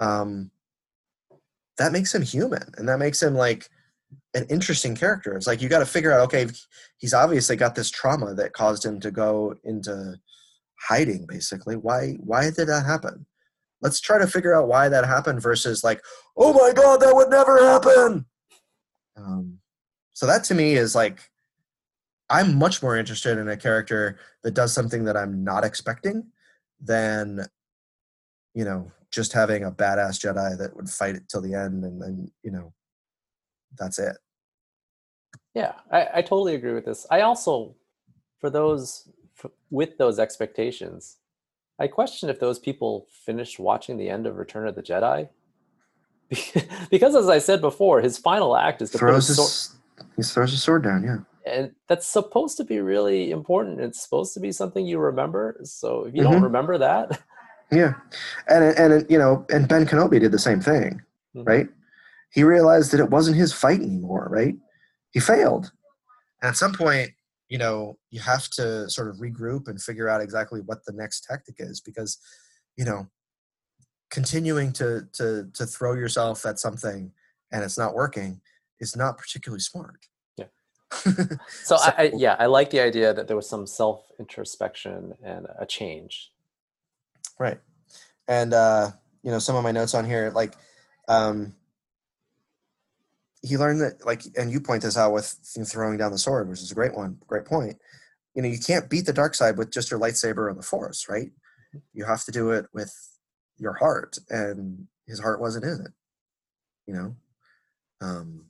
[0.00, 0.50] Um,
[1.82, 3.68] that makes him human, and that makes him like
[4.34, 5.36] an interesting character.
[5.36, 6.46] It's like you got to figure out, okay,
[6.98, 10.16] he's obviously got this trauma that caused him to go into
[10.88, 11.26] hiding.
[11.26, 13.26] Basically, why why did that happen?
[13.80, 16.00] Let's try to figure out why that happened versus like,
[16.36, 18.26] oh my god, that would never happen.
[19.16, 19.58] Um,
[20.12, 21.20] so that to me is like
[22.30, 26.24] i'm much more interested in a character that does something that i'm not expecting
[26.80, 27.46] than
[28.54, 32.00] you know just having a badass jedi that would fight it till the end and
[32.02, 32.72] then you know
[33.78, 34.16] that's it
[35.54, 37.06] Yeah, I, I totally agree with this.
[37.10, 37.74] I also,
[38.40, 41.18] for those f- with those expectations,
[41.78, 45.28] I question if those people finished watching the end of Return of the Jedi.
[46.90, 50.50] because, as I said before, his final act is to throws his sword, he throws
[50.52, 53.80] his sword down yeah and that's supposed to be really important.
[53.80, 55.58] It's supposed to be something you remember.
[55.64, 56.44] So if you don't Mhm.
[56.44, 57.20] remember that,
[57.72, 57.94] yeah
[58.48, 61.00] and and you know and ben kenobi did the same thing
[61.34, 61.46] Mhm.
[61.48, 61.68] right
[62.30, 64.54] he realized that it wasn't his fight anymore right
[65.12, 65.72] he failed
[66.42, 67.10] and at some point
[67.48, 71.24] you know you have to sort of regroup and figure out exactly what the next
[71.24, 72.18] tactic is because
[72.76, 73.06] you know
[74.10, 77.10] continuing to to to throw yourself at something
[77.50, 78.40] and it's not working
[78.80, 80.06] is not particularly smart
[80.36, 80.46] Yeah.
[81.64, 85.14] so, I, I So- yeah, I like the idea that there was some self introspection
[85.24, 86.31] and a change.
[87.42, 87.58] Right.
[88.28, 88.92] And uh,
[89.24, 90.54] you know, some of my notes on here, like
[91.08, 91.54] um
[93.42, 96.62] he learned that like and you point this out with throwing down the sword, which
[96.62, 97.78] is a great one, great point.
[98.36, 101.08] You know, you can't beat the dark side with just your lightsaber and the force,
[101.08, 101.32] right?
[101.92, 102.94] You have to do it with
[103.58, 105.92] your heart, and his heart wasn't in it.
[106.86, 107.16] You know?
[108.00, 108.44] Um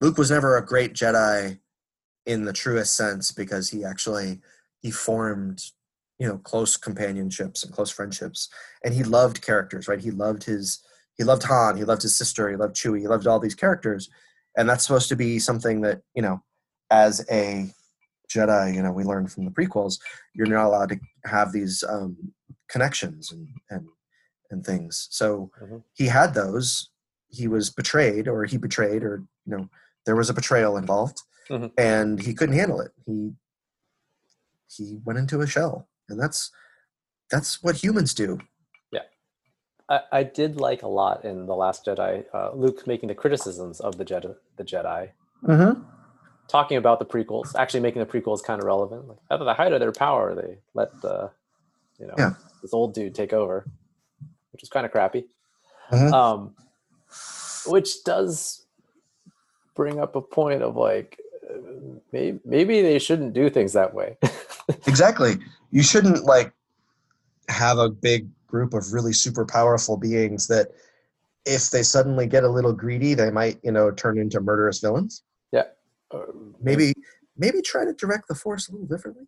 [0.00, 1.60] Luke was never a great Jedi
[2.26, 4.40] in the truest sense because he actually
[4.82, 5.70] he formed
[6.18, 8.48] you know close companionships and close friendships.
[8.84, 10.00] And he loved characters right?
[10.00, 10.80] He loved his
[11.16, 14.08] he loved han he loved his sister he loved chewie he loved all these characters.
[14.56, 16.42] And that's supposed to be something that you know
[16.90, 17.66] as a
[18.32, 19.98] jedi you know we learned from the prequels
[20.34, 22.16] you're not allowed to have these um,
[22.68, 23.86] connections and and
[24.50, 25.08] and things.
[25.10, 25.82] So Mhm.
[25.94, 26.90] he had those.
[27.28, 29.68] He was betrayed or he betrayed or you know
[30.06, 31.72] there was a betrayal involved Mhm.
[31.78, 32.92] and he couldn't handle it.
[33.06, 33.34] He
[34.68, 36.50] he went into a shell and that's
[37.30, 38.38] that's what humans do
[39.88, 43.80] I, I did like a lot in the Last Jedi, uh, Luke making the criticisms
[43.80, 45.10] of the Jedi, the Jedi,
[45.42, 45.82] mm-hmm.
[46.48, 49.08] talking about the prequels, actually making the prequels kind of relevant.
[49.08, 51.30] Like at the height of their power, they let the,
[51.98, 52.34] you know, Yeah.
[52.62, 53.66] this old dude take over,
[54.52, 55.26] which is kind of crappy.
[55.90, 56.12] Mhm.
[56.12, 56.54] Um,
[57.66, 58.66] which does
[59.74, 61.18] bring up a point of like,
[62.10, 64.16] maybe maybe they shouldn't do things that way.
[64.86, 65.34] exactly
[65.70, 66.52] you shouldn't like
[67.48, 70.68] have a big group of really super powerful beings that
[71.44, 75.22] if they suddenly get a little greedy they might you know turn into murderous villains
[76.10, 76.26] Uh,
[76.60, 76.92] maybe
[77.36, 79.26] maybe try to direct the force a little differently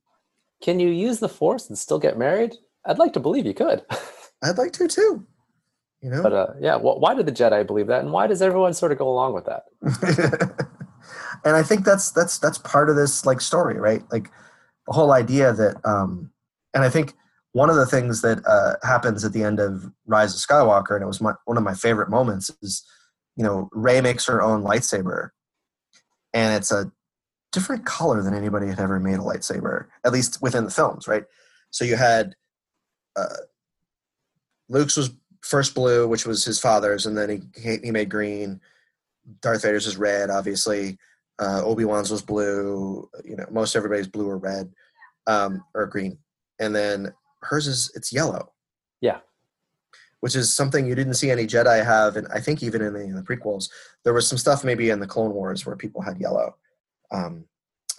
[0.63, 2.55] can you use the Force and still get married?
[2.87, 3.85] I'd like to believe you could.
[4.43, 5.27] i'd like to too
[6.03, 8.43] you know But uh, yeah, wh- why did the Jedi believe that, and why does
[8.43, 9.65] everyone sort of go along with that?
[11.45, 14.03] and I think that's that's that's part of this like story, right?
[14.13, 14.31] Like
[14.87, 16.31] the whole idea that, um,
[16.75, 17.15] and I think
[17.53, 21.03] one of the things that uh, happens at the end of Rise of Skywalker, and
[21.03, 22.85] it was my, one of my favorite moments, is
[23.37, 25.31] you know Rey makes her own lightsaber,
[26.35, 26.93] and it's a
[27.53, 31.25] different color than anybody had ever made a lightsaber, at least within the films, right?
[31.71, 32.35] So you had
[33.17, 33.37] uh,
[34.69, 38.61] Luke's was first blue, which was his father's, and then he he made green.
[39.41, 40.99] Darth Vader's is red, obviously.
[41.39, 43.09] Uh, Obi Wan's was blue.
[43.25, 44.73] You know, most everybody's blue or red,
[45.27, 46.19] um, or green,
[46.61, 48.53] and then hers is it's yellow.
[49.01, 49.19] Yeah.
[50.21, 53.01] Which is something you didn't see any Jedi have, and I think even in the,
[53.01, 53.69] in the prequels,
[54.03, 56.57] there was some stuff maybe in the Clone Wars where people had yellow.
[57.13, 57.45] Um,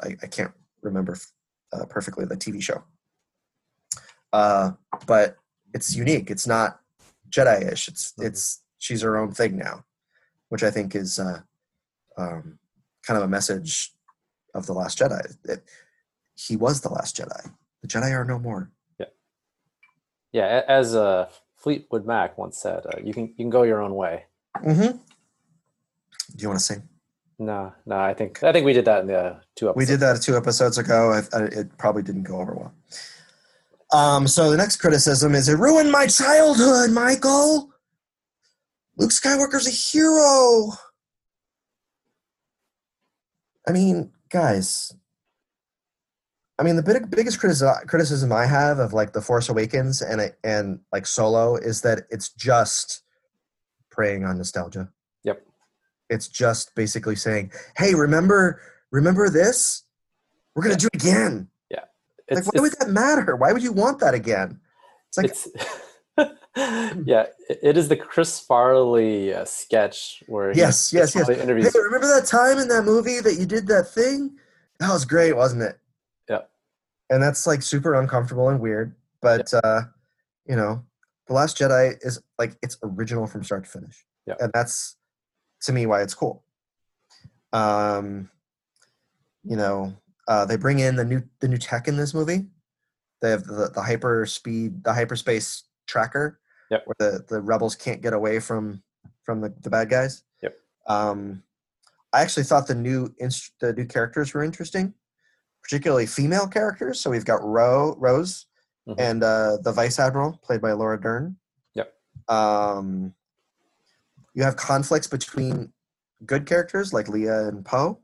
[0.02, 1.18] I, I can't remember
[1.74, 2.84] uh, perfectly the TV show,
[4.34, 4.72] uh,
[5.06, 5.38] but
[5.74, 6.32] it's unique.
[6.32, 6.80] It's not
[7.30, 7.88] Jedi-ish.
[7.88, 8.26] It's Mhm.
[8.26, 9.86] it's she's her own thing now,
[10.50, 11.42] which I think is uh,
[12.18, 12.58] um,
[13.08, 13.94] kind of a message
[14.54, 15.36] of the Last Jedi.
[15.46, 15.64] That
[16.36, 17.52] he was the last Jedi.
[17.82, 18.70] The Jedi are no more.
[19.00, 19.06] Yeah,
[20.32, 23.96] yeah as uh, Fleetwood Mac once said, uh, "You can you can go your own
[23.96, 24.26] way."
[24.58, 24.98] Mm-hmm.
[24.98, 26.84] Do you want to sing?
[27.40, 29.78] No, no, I think I think we did that in the two episodes.
[29.78, 31.12] We did that two episodes ago.
[31.12, 32.74] I, I, it probably didn't go over well.
[33.92, 37.72] Um, so the next criticism is it ruined my childhood, Michael.
[38.98, 40.72] Luke Skywalker's a hero.
[43.68, 44.94] I mean, guys.
[46.60, 50.20] I mean, the big, biggest criticism criticism I have of like the Force Awakens and
[50.22, 53.04] it- and like Solo is that it's just
[53.92, 54.90] preying on nostalgia.
[55.24, 55.46] Yep.
[56.10, 58.60] It's just basically saying, "Hey, remember,
[58.92, 59.84] remember this?
[60.56, 61.50] We're gonna do it again."
[62.30, 63.36] It's, like, why would that matter?
[63.36, 64.60] Why would you want that again?
[65.08, 65.48] It's like, it's
[66.58, 71.30] yeah, it, it is the Chris Farley uh, sketch where he- yes, yes, yes.
[71.30, 71.74] Interviews.
[71.74, 74.38] Hey, remember that time in that movie that you did that thing?
[74.80, 75.78] That was great, wasn't it?
[76.30, 76.50] Yep.
[77.10, 78.96] And that's like super uncomfortable and weird.
[79.22, 79.82] But uh,
[80.48, 80.84] you know,
[81.28, 84.06] The Last Jedi is like it's original from start to finish.
[84.26, 84.38] Yep.
[84.40, 84.96] And that's
[85.62, 86.44] to me why it's cool.
[87.54, 88.30] Um
[89.44, 89.96] you know,
[90.28, 92.48] uh, they bring in the new the new tech in this movie.
[93.22, 95.64] They have the, the hyper speed, the hyperspace
[95.98, 96.84] tracker, Yep.
[96.86, 98.84] where the, the rebels can't get away from
[99.24, 100.24] from the, the bad guys.
[100.44, 100.56] Yep.
[100.88, 101.44] Um,
[102.14, 104.94] I actually thought the new inst- the new characters were interesting,
[105.64, 107.00] particularly female characters.
[107.00, 108.46] So we've got Ro Rose
[108.88, 108.96] Mhm.
[109.00, 111.36] and uh, the Vice Admiral, played by Laura Dern.
[111.74, 111.94] Yep.
[112.30, 113.14] Um,
[114.34, 115.74] you have conflicts between
[116.26, 118.00] good characters like Leia and Poe.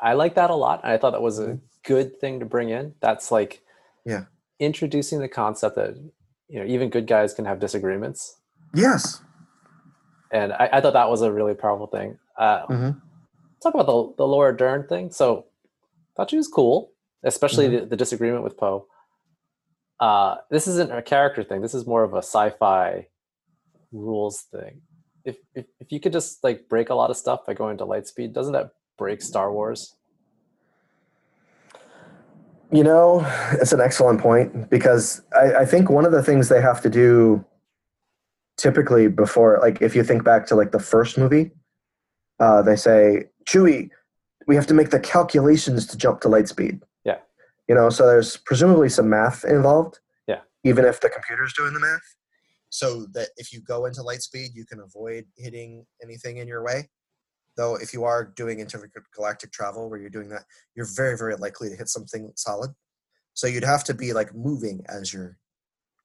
[0.00, 0.80] I like that a lot.
[0.82, 2.94] and I thought that was a good thing to bring in.
[3.00, 3.60] That's like
[4.06, 4.10] Mm-hmm.
[4.10, 4.24] Yeah.
[4.60, 5.94] introducing the concept that
[6.54, 8.36] you know even good guys can have disagreements,
[8.72, 9.20] Yes.
[10.30, 12.16] and I, I thought that was a really powerful thing.
[12.38, 13.00] Uh, Mhm.
[13.60, 15.10] Talk about the the Laura Dern thing.
[15.10, 15.46] So,
[16.16, 16.92] thought she was cool,
[17.24, 17.80] especially Mm-hmm.
[17.84, 18.86] the, the disagreement with Poe.
[19.98, 21.60] Uh, this isn't a character thing.
[21.62, 23.06] This is more of a sci-fi
[23.90, 24.82] rules thing.
[25.24, 27.84] If, if if you could just like break a lot of stuff by going to
[27.84, 29.96] light speed, doesn't that break Star Wars?
[32.74, 36.60] You know, it's an excellent point because I, I think one of the things they
[36.60, 37.44] have to do
[38.56, 41.52] typically before, like if you think back to like the first movie,
[42.40, 43.90] uh, they say, Chewie,
[44.48, 46.80] we have to make the calculations to jump to light speed.
[47.04, 47.18] Yeah.
[47.68, 50.00] You know, so there's presumably some math involved.
[50.26, 50.40] Yeah.
[50.64, 52.02] Even if the computer's doing the math.
[52.70, 56.64] So that if you go into light speed, you can avoid hitting anything in your
[56.64, 56.88] way.
[57.56, 60.42] Though if you are doing intergalactic travel where you're doing that,
[60.74, 62.70] you're very, very likely to hit something solid.
[63.34, 65.38] So you'd have to be like moving as you're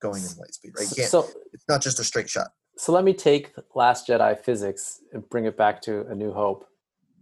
[0.01, 0.89] going in light speed, right?
[0.89, 2.49] You can't, So it's not just a straight shot.
[2.77, 6.65] so let me take Last Jedi physics and bring it back to A New Hope.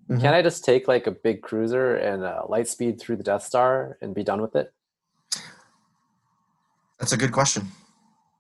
[0.10, 0.22] Mhm.
[0.22, 3.44] Can I just take like a big cruiser and uh, light speed through the Death
[3.44, 4.72] Star and be done with it?
[7.00, 7.68] That's a good question.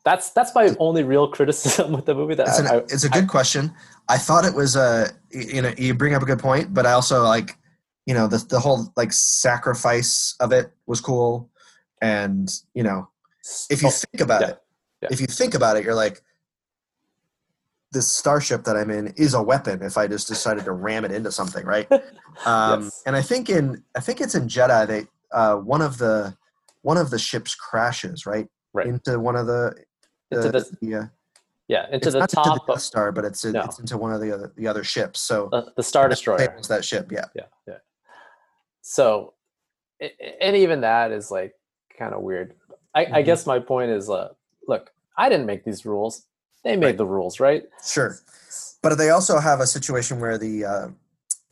[0.07, 2.33] That's that's my only real criticism with the movie.
[2.35, 3.73] That It's, an, I, it's a good question.
[4.07, 6.93] I thought it was a you know you bring up a good point, but I
[6.93, 7.57] also like
[8.05, 11.49] you know the the whole like sacrifice of it was cool,
[12.01, 13.09] and you know
[13.69, 14.61] if you Oh, think about yeah, it,
[15.01, 15.09] yeah.
[15.11, 16.21] if you think about it, you're like
[17.91, 19.81] this starship that I'm in is a weapon.
[19.81, 21.87] If I just decided to ram it into something, right?
[22.45, 23.01] Um, Yes.
[23.07, 26.37] And I think in I think it's in Jedi they uh, one of the
[26.83, 28.85] one of the ships crashes right, Right.
[28.85, 29.73] into one of the
[30.31, 31.05] into the, the uh,
[31.67, 33.61] yeah into the top into the Star, but it's No.
[33.63, 35.19] it's into one of the other the other ships.
[35.21, 36.39] So the, the Star Destroyer.
[36.39, 37.25] sails that ship, yeah.
[37.35, 37.75] Yeah, yeah.
[38.81, 39.33] So,
[39.99, 41.53] and even that is like
[41.97, 42.53] kind of weird.
[42.95, 43.25] I, I Mhm.
[43.25, 44.29] guess my point is, uh,
[44.67, 46.25] look, I didn't make these rules.
[46.63, 46.97] They made Right.
[46.97, 47.63] the rules, right?
[47.85, 48.17] Sure,
[48.81, 50.87] but they also have a situation where the uh,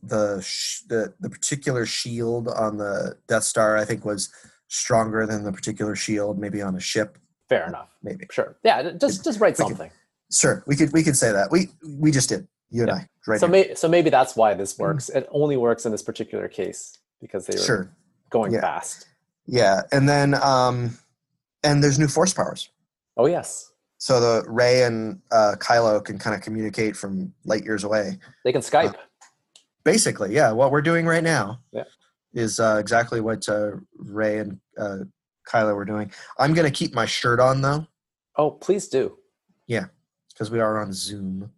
[0.02, 4.30] the sh- the the particular shield on the Death Star, I think, was
[4.68, 7.18] stronger than the particular shield maybe on a ship.
[7.48, 7.88] Fair enough.
[8.02, 8.56] Maybe Sure.
[8.64, 8.92] Yeah.
[8.92, 9.90] Just just write we something.
[10.32, 11.68] sure we could we could say that we
[11.98, 12.94] we just did you and Yeah.
[12.96, 15.08] I right so may, so maybe that's why this works.
[15.08, 17.90] It only works in this particular case because they were sure
[18.30, 18.60] going Yeah.
[18.60, 19.06] fast.
[19.46, 20.98] yeah, and then um
[21.62, 22.68] and there's new force powers.
[23.16, 27.82] Oh yes, So the Rey and uh, Kylo can kind of communicate from light years
[27.84, 28.18] away.
[28.44, 28.94] they can Skype.
[29.84, 31.84] basically yeah what we're doing right now Yeah.
[32.34, 34.98] is uh, exactly what uh, Rey and uh,
[35.46, 37.86] kylo were doing i'm going to keep my shirt on though
[38.36, 39.16] oh, please do.
[39.66, 39.86] Yeah,
[40.28, 41.50] because we are on zoom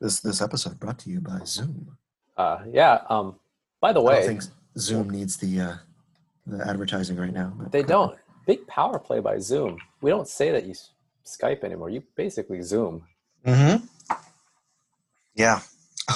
[0.00, 1.96] this this episode brought to you by zoom
[2.36, 3.00] Uh, yeah.
[3.08, 3.36] Um.
[3.80, 4.42] By the way, i think
[4.78, 5.76] zoom needs the uh,
[6.46, 8.16] the advertising right now they don't.
[8.46, 9.78] big power play by Zoom.
[10.00, 10.74] We don't say that you
[11.24, 11.90] Skype anymore.
[11.90, 13.02] You basically Zoom.
[13.44, 13.84] Mm-hmm.
[15.34, 15.60] Yeah.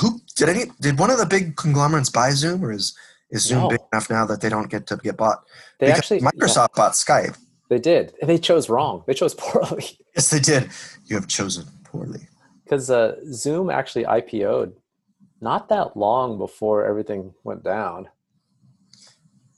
[0.01, 0.64] Who did any?
[0.81, 2.97] Did one of the big conglomerates buy Zoom, or is
[3.33, 3.68] is Zoom No.
[3.68, 5.43] big enough now that they don't get to get bought?
[5.80, 7.37] They because actually yeah, Microsoft bought Skype.
[7.68, 8.14] they did.
[8.22, 9.03] They chose wrong.
[9.07, 10.70] They chose poorly Yes, they did.
[11.07, 12.28] You have chosen poorly.
[12.64, 14.74] because uh, Zoom actually IPO'd
[15.41, 18.09] not that long before everything went down.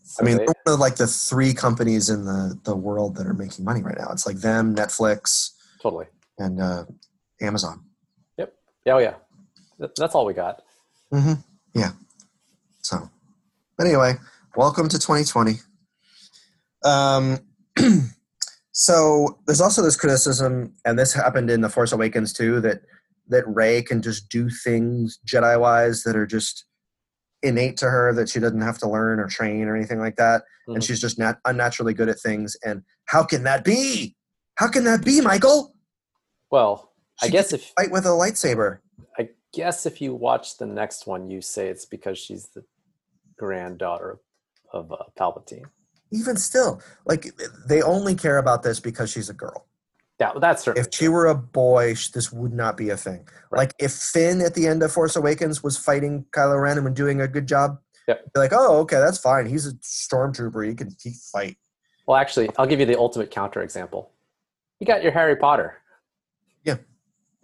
[0.05, 3.17] So I mean, they- they're one of like the three companies in the the world
[3.17, 4.11] that are making money right now.
[4.13, 5.51] It's like them, Netflix,
[5.83, 6.07] totally.
[6.39, 6.85] and uh,
[7.41, 7.85] Amazon.
[8.39, 8.55] Yep.
[8.87, 9.15] Yeah, oh yeah.
[9.97, 10.63] That's all we got.
[11.13, 11.35] Mm-hmm.
[11.75, 11.91] Yeah.
[12.83, 13.11] So,
[13.81, 14.15] anyway,
[14.57, 15.55] welcome to 2020.
[16.85, 17.39] Um,
[18.73, 22.83] so there's also this criticism, and this happened in The Force Awakens too, that
[23.29, 26.67] that Rey can just do things Jedi wise that are just
[27.43, 30.43] innate to her that she doesn't have to learn or train or anything like that,
[30.69, 30.75] Mhm.
[30.75, 32.55] and she's just not unnaturally good at things.
[32.65, 34.15] And how can that be?
[34.57, 35.75] How can that be, Michael?
[36.51, 38.79] Well, I guess if fight with a lightsaber.
[39.19, 42.65] I guess if you watch the next one, you say it's because she's the
[43.37, 44.19] granddaughter
[44.73, 45.65] of uh, Palpatine.
[46.11, 47.27] even still, like
[47.69, 49.67] they only care about this because she's a girl.
[50.21, 53.27] Yeah, that's If she were a boy, this would not be a thing.
[53.51, 53.59] Right.
[53.61, 57.21] Like if Finn at the end of Force Awakens was fighting Kylo Ren and doing
[57.21, 58.33] a good job, Yep.
[58.35, 59.47] be like, oh, okay, that's fine.
[59.47, 60.69] He's a stormtrooper.
[60.69, 61.57] He can he fight.
[62.07, 64.07] Well, actually, I'll give you the ultimate counterexample.
[64.79, 65.79] You got your Harry Potter.
[66.65, 66.77] Yeah.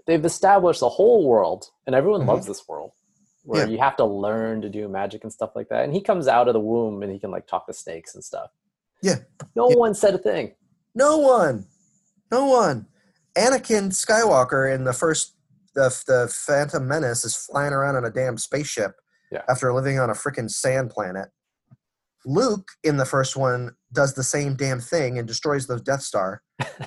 [0.07, 2.28] They've established the whole world, and everyone Mhm.
[2.28, 2.93] loves this world,
[3.45, 3.72] where Yeah.
[3.72, 5.84] you have to learn to do magic and stuff like that.
[5.84, 8.22] And he comes out of the womb and he can like talk to snakes and
[8.22, 8.51] stuff.
[9.03, 9.16] Yeah.
[9.57, 9.76] No Yeah.
[9.76, 10.55] one said a thing.
[10.95, 11.66] No one,
[12.30, 12.86] no one.
[13.36, 15.34] Anakin Skywalker in the first
[15.74, 18.97] the the Phantom Menace is flying around on a damn spaceship
[19.30, 19.43] Yeah.
[19.49, 21.28] after living on a freaking sand planet.
[22.26, 26.43] Luke in the first one does the same damn thing and destroys the Death Star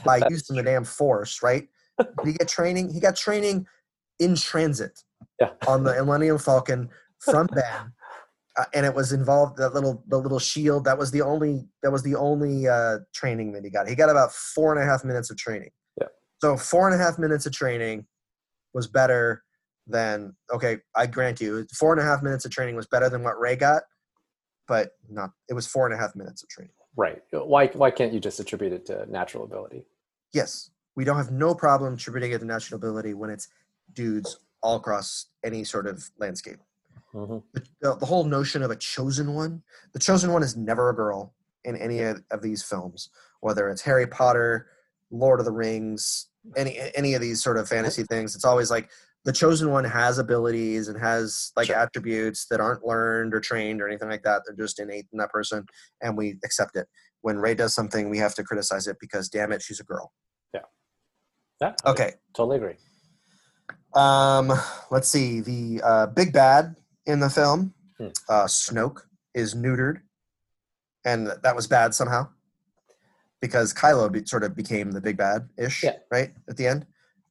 [0.06, 1.68] by using the damn Force, right?
[1.98, 2.94] Did he get training?
[2.94, 3.66] He got training
[4.20, 5.00] in transit
[5.40, 5.50] Yeah.
[5.68, 7.94] on the Millennium Falcon from Ben,
[8.58, 10.86] uh, and it was involved that little the little shield.
[10.86, 13.88] That was the only that was the only uh, training that he got.
[13.88, 15.70] He got about four and a half minutes of training.
[16.00, 16.08] Yeah.
[16.42, 18.06] So four and a half minutes of training
[18.74, 19.44] was better
[19.88, 20.78] than okay.
[20.96, 23.56] I grant you, four and a half minutes of training was better than what Rey
[23.56, 23.84] got,
[24.68, 25.32] but not.
[25.50, 26.74] It was four and a half minutes of training.
[26.96, 27.22] Right.
[27.32, 29.86] Why, why can't you just attribute it to natural ability?
[30.34, 33.48] Yes, we don't have no problem attributing it to natural ability when it's
[33.94, 36.60] dudes all across any sort of landscape.
[37.12, 37.40] hmm
[37.82, 39.62] The, the, whole notion of a chosen one,
[39.92, 41.36] the chosen one is never a girl
[41.66, 43.10] in any of, of these films,
[43.42, 44.68] whether it's Harry Potter,
[45.12, 48.36] Lord of the Rings, any any of these sort of fantasy things.
[48.36, 48.90] It's always like
[49.26, 51.78] the chosen one has abilities and has like Sure.
[51.78, 54.42] attributes that aren't learned or trained or anything like that.
[54.46, 55.66] They're just innate in that person,
[56.02, 56.88] and we accept it.
[57.22, 60.12] When Rey does something, we have to criticize it because damn it, she's a girl.
[60.54, 60.62] Yeah.
[61.62, 62.76] I Okay, Totally agree.
[63.96, 64.52] Um,
[64.92, 65.40] let's see.
[65.42, 66.76] The uh, big bad
[67.06, 68.08] in the film, Hmm.
[68.30, 69.02] uh, Snoke,
[69.34, 70.02] is neutered,
[71.06, 72.28] and that was bad somehow
[73.42, 75.98] because Kylo be, sort of became the big bad ish, Yeah.
[76.10, 76.86] right at the end.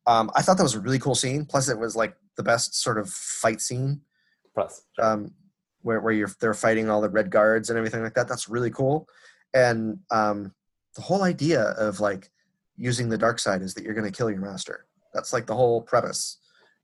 [0.06, 1.44] Um, I thought that was a really cool scene.
[1.46, 4.00] Plus, it was like the best sort of fight scene
[4.54, 5.32] Plus, um,
[5.80, 8.28] where where you're they're fighting all the red guards and everything like that.
[8.28, 9.08] That's really cool.
[9.54, 10.52] And um,
[10.96, 12.30] the whole idea of like
[12.76, 14.86] using the dark side is that you're going to kill your master.
[15.14, 16.38] That's like the whole premise,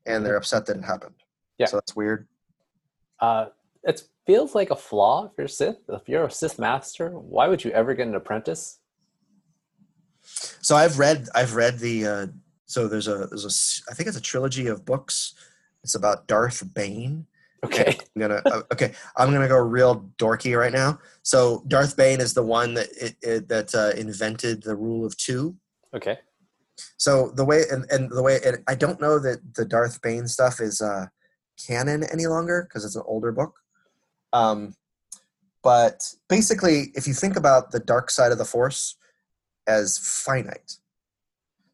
[0.05, 1.15] and they're upset that it happened.
[1.57, 1.67] Yeah.
[1.67, 2.27] So that's weird.
[3.19, 3.45] uh,
[3.83, 5.77] it feels like a flaw if you're Sith.
[5.89, 8.79] If you're a Sith master, why would you ever get an apprentice?
[10.61, 12.27] So I've read I've read the uh,
[12.65, 15.33] so there's a there's a I think it's a trilogy of books.
[15.83, 17.25] It's about Darth Bane.
[17.65, 17.97] Okay.
[18.15, 18.93] I'm gonna uh, okay.
[19.17, 20.99] I'm gonna go real dorky right now.
[21.23, 25.17] So Darth Bane is the one that it, it, that uh, invented the rule of
[25.17, 25.55] two.
[25.95, 26.19] Okay.
[26.97, 30.27] So the way and, and the way and I don't know that the Darth Bane
[30.27, 31.07] stuff is uh,
[31.67, 33.55] canon any longer because it's an older book.
[34.33, 34.75] Um,
[35.63, 38.95] but basically, if you think about the dark side of the Force
[39.67, 40.77] as finite,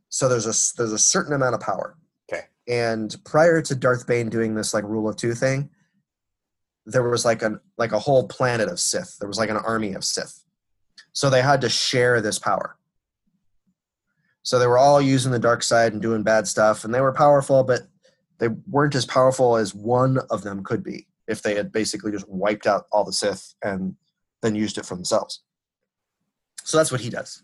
[0.09, 1.97] so there's a there's a certain amount of power.
[2.31, 2.45] Okay.
[2.67, 5.69] And prior to Darth Bane doing this like rule of two thing,
[6.85, 9.17] there was like an like a whole planet of Sith.
[9.19, 10.43] There was like an army of Sith.
[11.13, 12.77] So they had to share this power.
[14.45, 17.11] So they were all using the dark side and doing bad stuff, and they were
[17.11, 17.81] powerful, but
[18.37, 22.29] they weren't as powerful as one of them could be if they had basically just
[22.29, 23.95] wiped out all the Sith and
[24.43, 25.41] then used it for themselves.
[26.63, 27.41] So that's what he does.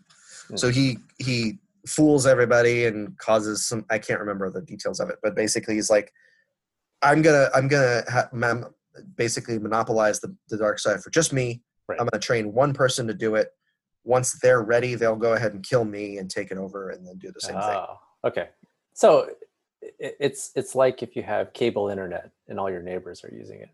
[0.48, 0.56] Hmm.
[0.56, 3.84] So he he fools everybody and causes some.
[3.90, 6.12] I can't remember the details of it, but basically he's like,
[7.02, 8.28] I'm gonna I'm gonna ha-
[9.16, 11.62] basically monopolize the, the dark side for just me.
[11.88, 12.00] Right.
[12.00, 13.48] I'm gonna train one person to do it,
[14.04, 17.18] once they're ready, they'll go ahead and kill me and take it over and then
[17.18, 17.62] do the same thing.
[17.62, 18.48] Oh, okay.
[18.94, 19.30] So
[19.98, 23.70] it's it's like if you have cable internet and all your neighbors are using it.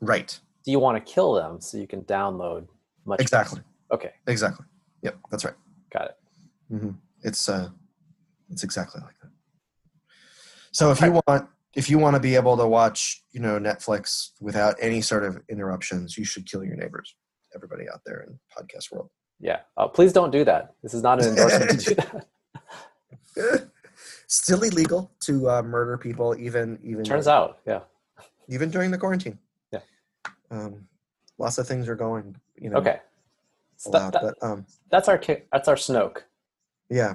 [0.00, 0.38] Right.
[0.64, 2.66] Do you want to kill them so you can download
[3.04, 3.20] much?
[3.20, 3.60] Exactly.
[3.92, 4.66] Okay, Exactly.
[5.02, 5.18] Yep.
[5.30, 5.54] That's right.
[5.92, 6.16] got it.
[6.68, 6.90] hmm
[7.22, 7.70] It's uh,
[8.50, 9.30] it's exactly like that.
[10.72, 14.30] So if you want, if you want to be able to watch, you know, Netflix
[14.40, 17.16] without any sort of interruptions, you should kill your neighbors.
[17.54, 19.10] Everybody out there in podcast world.
[19.40, 19.60] Yeah.
[19.76, 20.74] Uh, please don't do that.
[20.82, 21.94] This is not an endorsement to do
[23.36, 23.70] that.
[24.26, 27.80] Still illegal to uh, murder people, even even Turns out, yeah.
[28.48, 29.38] even during the quarantine.
[29.72, 29.80] Yeah.
[30.50, 30.86] Um,
[31.38, 33.00] lots of things are going, you know, Okay.
[33.76, 35.20] So that- allowed, that- but um, that's our
[35.52, 36.18] that's our Snoke.
[36.88, 37.14] Yeah.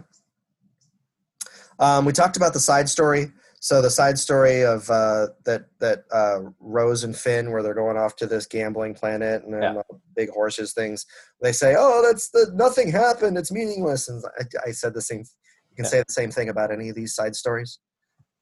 [1.80, 3.32] Um, we talked about the side story.
[3.66, 7.98] So the side story of uh, that that uh, Rose and Finn, where they're going
[7.98, 9.82] off to this gambling planet and then Yeah.
[10.16, 11.04] big horses things.
[11.42, 13.40] They say, "Oh, that's the nothing happened.
[13.40, 15.22] It's meaningless." And I, I said the same.
[15.72, 15.90] You can Yeah.
[15.90, 17.80] say the same thing about any of these side stories.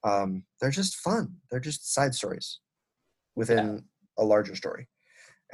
[0.03, 1.37] Um, they're just fun.
[1.49, 2.59] They're just side stories
[3.37, 3.85] within
[4.17, 4.89] a larger story.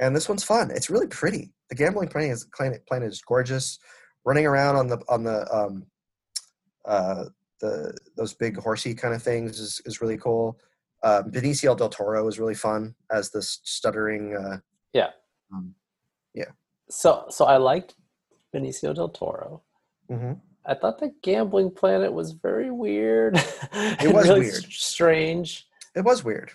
[0.00, 0.72] And this one's fun.
[0.72, 1.54] It's really pretty.
[1.68, 3.78] The gambling planet is planet, planet is gorgeous.
[4.24, 5.86] Running around on the on the um,
[6.84, 7.26] uh,
[7.60, 10.58] the those big horsey kind of things is, is really cool.
[11.02, 14.36] Uh, Benicio del Toro is really fun as this stuttering.
[14.36, 14.58] Uh,
[14.92, 15.10] Yeah.
[15.52, 15.74] Um,
[16.88, 17.94] So so I liked
[18.54, 19.62] Benicio del Toro.
[20.10, 20.40] mhm.
[20.66, 23.36] I thought the gambling planet was very weird.
[23.72, 24.64] It was really weird.
[24.64, 25.66] strange.
[25.94, 26.50] It was weird.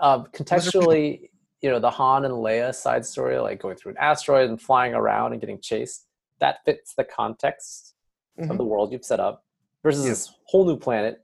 [0.00, 1.30] Um, contextually,
[1.62, 4.94] you know, the Han and Leia side story, like going through an asteroid and flying
[4.94, 6.06] around and getting chased,
[6.38, 7.94] that fits the context
[8.38, 8.50] Mhm.
[8.50, 9.44] of the world you've set up
[9.82, 11.22] versus this whole new planet.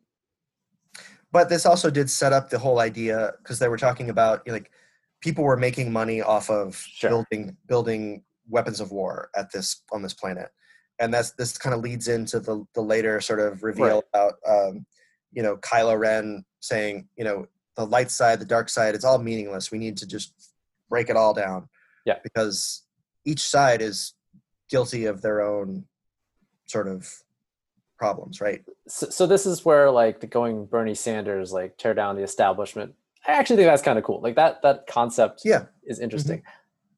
[1.33, 4.71] But this also did set up the whole idea because they were talking about like
[5.21, 7.11] people were making money off of Sure.
[7.11, 10.51] building building weapons of war at this on this planet,
[11.01, 14.05] and that's this kind of leads into the the later sort of reveal Right.
[14.13, 14.87] about um,
[15.33, 17.47] you know Kylo Ren saying you know
[17.77, 19.73] the light side, the dark side, it's all meaningless.
[19.73, 20.33] We need to just
[20.89, 21.69] break it all down.
[22.07, 22.19] Yeah.
[22.23, 22.83] because
[23.25, 24.13] each side is
[24.69, 25.87] guilty of their own
[26.67, 27.24] sort of
[27.99, 28.63] problems, right?
[28.89, 32.95] So, so this is where like the going Bernie Sanders, like tear down the establishment.
[33.27, 34.21] I actually think that's kind of cool.
[34.21, 35.65] Like that that concept Yeah.
[35.85, 36.43] is interesting.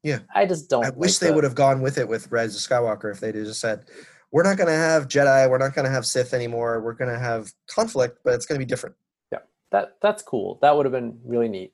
[0.03, 0.19] Yeah.
[0.35, 2.55] I just don't I wish like they the- would have gone with it with Rise
[2.55, 3.85] of Skywalker if they just said,
[4.31, 6.81] "We're not going to have Jedi, we're not going to have Sith anymore.
[6.81, 8.95] We're going to have conflict, but it's going to be different."
[9.31, 9.39] Yeah.
[9.71, 10.59] That that's cool.
[10.61, 11.73] That would have been really neat.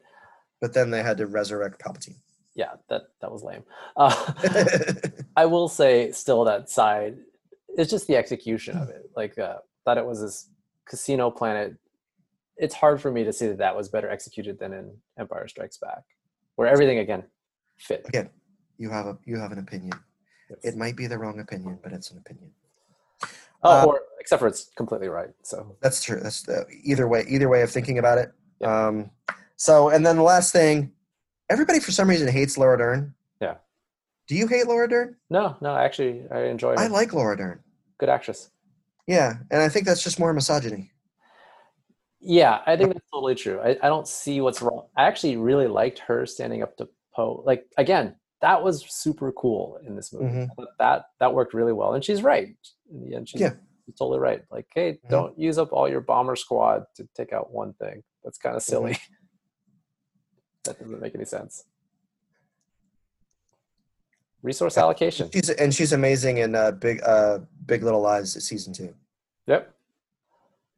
[0.61, 2.17] But then they had to resurrect Palpatine.
[2.55, 3.63] Yeah, that that was lame.
[3.97, 4.34] Uh,
[5.36, 7.17] I will say still that side
[7.78, 9.09] it's just the execution of it.
[9.15, 10.49] Like uh, that it was this
[10.86, 11.76] casino planet.
[12.57, 15.78] It's hard for me to see that that was better executed than in Empire Strikes
[15.78, 16.03] Back,
[16.55, 17.24] where everything again
[17.78, 18.05] fit.
[18.07, 18.30] Again,
[18.78, 19.93] you have a you have an opinion.
[20.49, 20.74] Yes.
[20.74, 22.51] It might be the wrong opinion, but it's an opinion.
[23.63, 25.30] Oh, uh, or except for it's completely right.
[25.41, 26.19] So That's true.
[26.21, 28.32] That's the either way either way of thinking about it.
[28.59, 28.88] Yeah.
[28.88, 29.11] Um,
[29.55, 30.91] so and then the last thing,
[31.49, 33.13] everybody for some reason hates Laura Dern.
[33.41, 33.55] Yeah.
[34.28, 35.15] Do you hate Laura Dern?
[35.30, 36.80] no, no, actually, I enjoy her.
[36.80, 37.59] I like Laura Dern.
[37.97, 38.49] Good actress.
[39.07, 40.91] Yeah, and I think that's just more misogyny.
[42.21, 43.59] Yeah, I think that's totally true.
[43.59, 44.88] I, I don't see what's wrong.
[44.95, 47.43] I actually really liked her standing up to Poe.
[47.45, 50.26] Like again, that was super cool in this movie.
[50.26, 50.47] Mhm.
[50.80, 52.47] That that worked really well, and she's right.
[52.91, 53.53] In the end, she's, Yeah.
[53.86, 54.41] she's totally right.
[54.49, 55.09] Like, hey, Mhm.
[55.09, 58.03] don't use up all your bomber squad to take out one thing.
[58.24, 58.69] That's kind of Mm-hmm.
[58.71, 58.97] silly.
[60.63, 61.65] that doesn't make any sense.
[64.44, 65.30] Resource allocation.
[65.34, 68.94] She's and she's amazing in uh, Big uh, Big Little Lies season two.
[69.48, 69.74] Yep.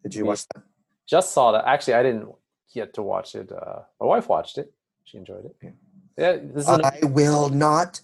[0.04, 0.28] Did you Yeah.
[0.30, 0.64] watch that?
[1.08, 1.66] Just saw that.
[1.66, 2.30] Actually, I didn't
[2.74, 3.52] get to watch it.
[3.52, 4.72] Uh, my wife watched it.
[5.04, 5.56] She enjoyed it.
[5.64, 5.70] Yeah.
[6.18, 8.00] Yeah, this is an, I will not,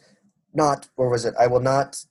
[0.54, 0.90] not.
[0.96, 1.34] Where was it?
[1.40, 2.04] I will not,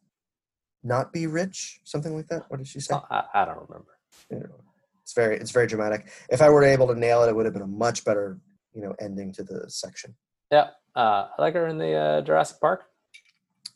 [0.82, 1.80] not be rich.
[1.84, 2.44] Something like that.
[2.48, 2.94] What did she say?
[3.11, 3.98] I, I don't remember.
[4.30, 4.64] Don't know.
[5.03, 6.09] It's very, it's very dramatic.
[6.30, 8.38] If I were able to nail it, it would have been a much better,
[8.72, 10.14] you know, ending to the section.
[10.51, 12.84] Yeah, uh, I like her in the uh, Jurassic Park.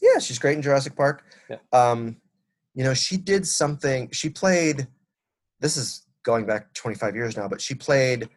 [0.04, 1.24] Yeah, she's great in Jurassic Park.
[1.48, 1.56] Yeah.
[1.72, 2.16] Um,
[2.74, 4.10] you know, she did something.
[4.12, 4.86] She played.
[5.60, 8.28] This is going back 25 years now, but she played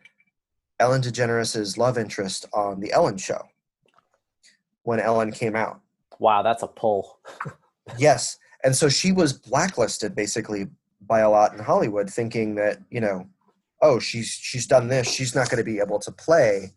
[0.79, 3.41] Ellen DeGeneres' love interest on the Ellen Show
[4.83, 5.81] when Ellen came out.
[6.19, 7.19] Wow, that's a pull.
[7.97, 10.67] Yes, and so she was blacklisted basically
[10.99, 13.25] by a lot in Hollywood, thinking that you know,
[13.81, 16.73] oh, she's she's done this, she's not going to be able to play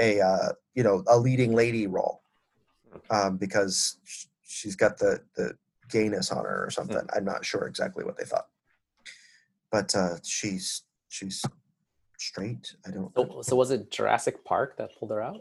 [0.00, 2.20] a uh, you know a leading lady role
[3.10, 3.98] um, because
[4.42, 5.56] she's got the the
[5.90, 7.06] gayness on her or something.
[7.14, 8.48] I'm not sure exactly what they thought,
[9.70, 11.44] but uh, she's she's
[12.18, 12.74] straight.
[12.86, 13.12] I don't.
[13.16, 15.40] So, so was it Jurassic Park that pulled her out?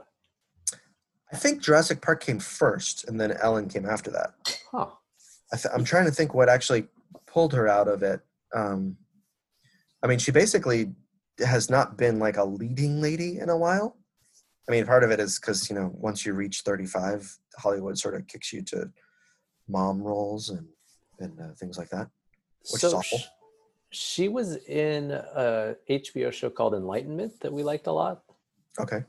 [1.32, 4.34] I think Jurassic Park came first, and then Ellen came after that.
[4.72, 4.88] Huh.
[5.54, 6.88] I th- I'm trying to think what actually
[7.28, 8.22] pulled her out of it.
[8.54, 8.98] Um,
[10.02, 10.94] I mean, she basically
[11.40, 13.98] has not been like a leading lady in a while.
[14.70, 18.14] I mean, part of it is because you know once you reach 35, Hollywood sort
[18.16, 18.90] of kicks you to
[19.68, 20.68] mom roles and
[21.20, 22.08] and uh, things like that.
[22.72, 23.20] Which is awful.
[23.90, 28.24] she was in a HBO show called Enlightenment that we liked a lot.
[28.80, 29.04] Okay.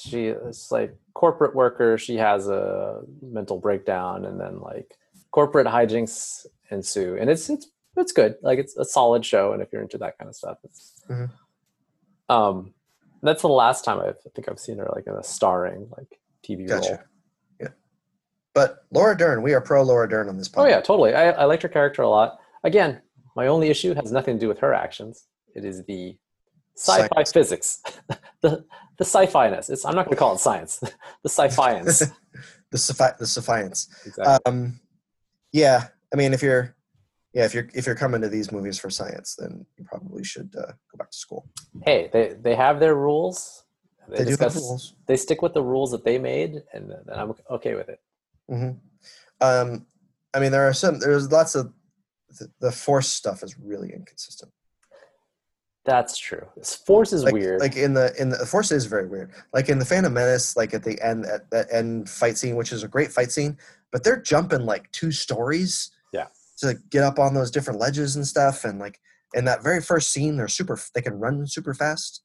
[0.00, 1.98] She is like corporate worker.
[1.98, 4.96] She has a mental breakdown, and then like
[5.30, 8.36] corporate hijinks ensue, and it's it's it's good.
[8.40, 11.02] Like it's a solid show, and if you're into that kind of stuff, it's.
[11.08, 11.30] Mhm.
[12.30, 12.72] Um,
[13.22, 16.20] that's the last time I've, I think I've seen her like in a starring like
[16.46, 16.98] TV role.
[17.60, 17.68] Yeah.
[18.54, 20.62] But Laura Dern, we are pro Laura Dern on this podcast.
[20.62, 21.14] Oh yeah, totally.
[21.14, 22.38] I, I liked her character a lot.
[22.64, 23.00] Again,
[23.36, 25.26] my only issue has nothing to do with her actions.
[25.54, 26.16] It is the
[26.76, 27.32] sci-fi Science.
[27.32, 27.82] physics,
[28.40, 28.64] the
[28.98, 29.70] the sci-fi-ness.
[29.70, 30.78] It's, I'm not going to call it science.
[31.22, 32.00] the sci-fi-ness.
[32.70, 33.88] the suffi- the sci-fi-ness.
[34.06, 34.38] exactly.
[34.46, 34.80] Um,
[35.52, 36.76] yeah, I mean, if you're,
[37.32, 40.54] yeah, if you're if you're coming to these movies for science, then you probably should
[40.56, 41.48] uh, go back to school.
[41.84, 43.64] hey, they they have their rules.
[44.08, 44.94] They, They do have rules.
[45.06, 48.00] They stick with the rules that they made, and then I'm okay with it.
[48.48, 48.70] hmm
[49.40, 49.86] Um,
[50.34, 50.98] I mean, there are some.
[50.98, 51.72] There's lots of
[52.38, 54.52] the, the force stuff is really inconsistent.
[55.84, 56.46] That's true.
[56.56, 57.60] This Force is Like, weird.
[57.60, 59.32] like in the in the, the force is very weird.
[59.54, 62.70] Like in the Phantom Menace, like at the end at that end fight scene, which
[62.72, 63.56] is a great fight scene,
[63.90, 65.90] but they're jumping like two stories.
[66.60, 68.98] To get up on those different ledges and stuff, and like
[69.34, 70.78] in that very first scene, they're super.
[70.94, 72.22] They can run super fast,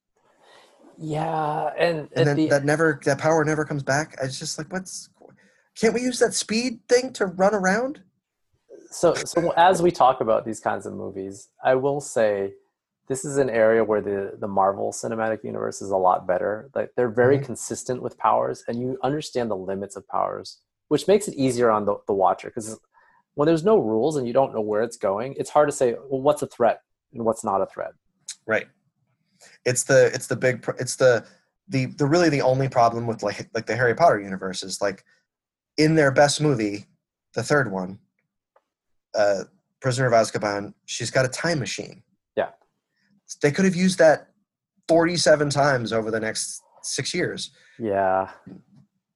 [0.97, 4.15] yeah, and, and then the, that never that power never comes back.
[4.21, 5.09] It's just like what's.
[5.79, 8.01] Can't we use that speed thing to run around?
[8.91, 12.53] so so as we talk about these kinds of movies i will say
[13.07, 16.91] this is an area where the the marvel cinematic universe is a lot better like
[16.95, 17.45] they're very Mhm.
[17.45, 21.85] consistent with powers and you understand the limits of powers which makes it easier on
[21.85, 22.79] the, the watcher because
[23.35, 25.93] when there's no rules and you don't know where it's going it's hard to say
[26.09, 26.79] well what's a threat
[27.13, 27.91] and what's not a threat
[28.47, 28.67] Right.
[29.65, 31.25] It's the it's the big it's the
[31.67, 35.03] the the really the only problem with like like the Harry Potter universe is like
[35.77, 36.85] in their best movie,
[37.33, 37.97] the third one,
[39.17, 39.43] uh,
[39.81, 42.03] Prisoner of Azkaban, she's got a time machine.
[42.37, 42.49] Yeah.
[43.41, 44.29] They could have used that
[44.87, 47.51] forty-seven times over the next six years.
[47.79, 48.29] yeah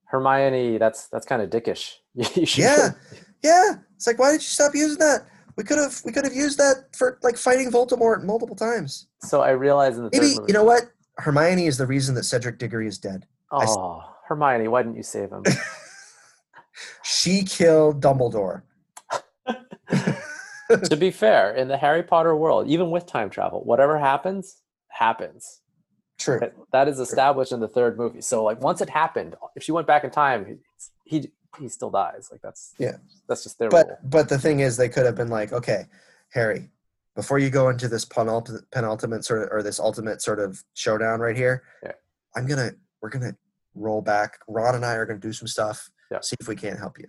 [0.06, 1.94] hermione that's that's kind of dickish
[2.58, 2.90] Yeah,
[3.42, 3.74] yeah.
[3.96, 5.26] It's like why did you stop using that?
[5.56, 9.08] We could have we could have used that for like fighting Voldemort multiple times.
[9.22, 10.84] so i realize in the third Maybe movie you know what?
[11.18, 13.26] Hermione is the reason that Cedric Diggory is dead.
[13.52, 15.42] I oh hermione why didn't you save him
[17.02, 18.62] She killed Dumbledore.
[20.84, 25.60] to be fair, in the Harry Potter world, even with time travel, whatever happens, happens.
[26.18, 26.40] True.
[26.72, 28.20] That- is established in the third movie.
[28.20, 30.56] So, like, once it happened, if she went back in time, he
[31.04, 32.28] he, he still dies.
[32.30, 32.96] Like, that's Yeah.
[33.26, 33.82] that's just their rule.
[33.84, 35.86] But but the thing is, they could have been like, okay,
[36.30, 36.70] Harry,
[37.16, 41.20] before you go into this penultimate, penultimate sort of or this ultimate sort of showdown
[41.20, 41.92] right here, Yeah.
[42.36, 42.72] I'm gonna
[43.02, 43.36] we're gonna
[43.74, 44.38] roll back.
[44.48, 45.90] Ron and I are gonna do some stuff.
[46.10, 46.20] Yeah.
[46.20, 47.08] See if we can't help you.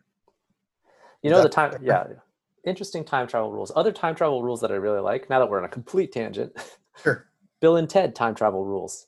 [1.21, 2.07] You know the time, yeah.
[2.65, 3.71] Interesting time travel rules.
[3.75, 5.29] Other time travel rules that I really like.
[5.29, 6.55] Now that we're on a complete tangent,
[7.01, 7.27] Sure.
[7.59, 9.07] Bill and Ted time travel rules.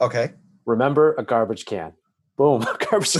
[0.00, 0.32] Okay.
[0.66, 1.92] Remember a garbage can.
[2.36, 3.16] Boom, garbage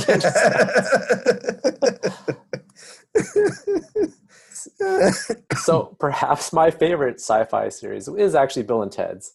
[5.59, 9.33] so perhaps my favorite sci-fi series is actually Bill and Ted's,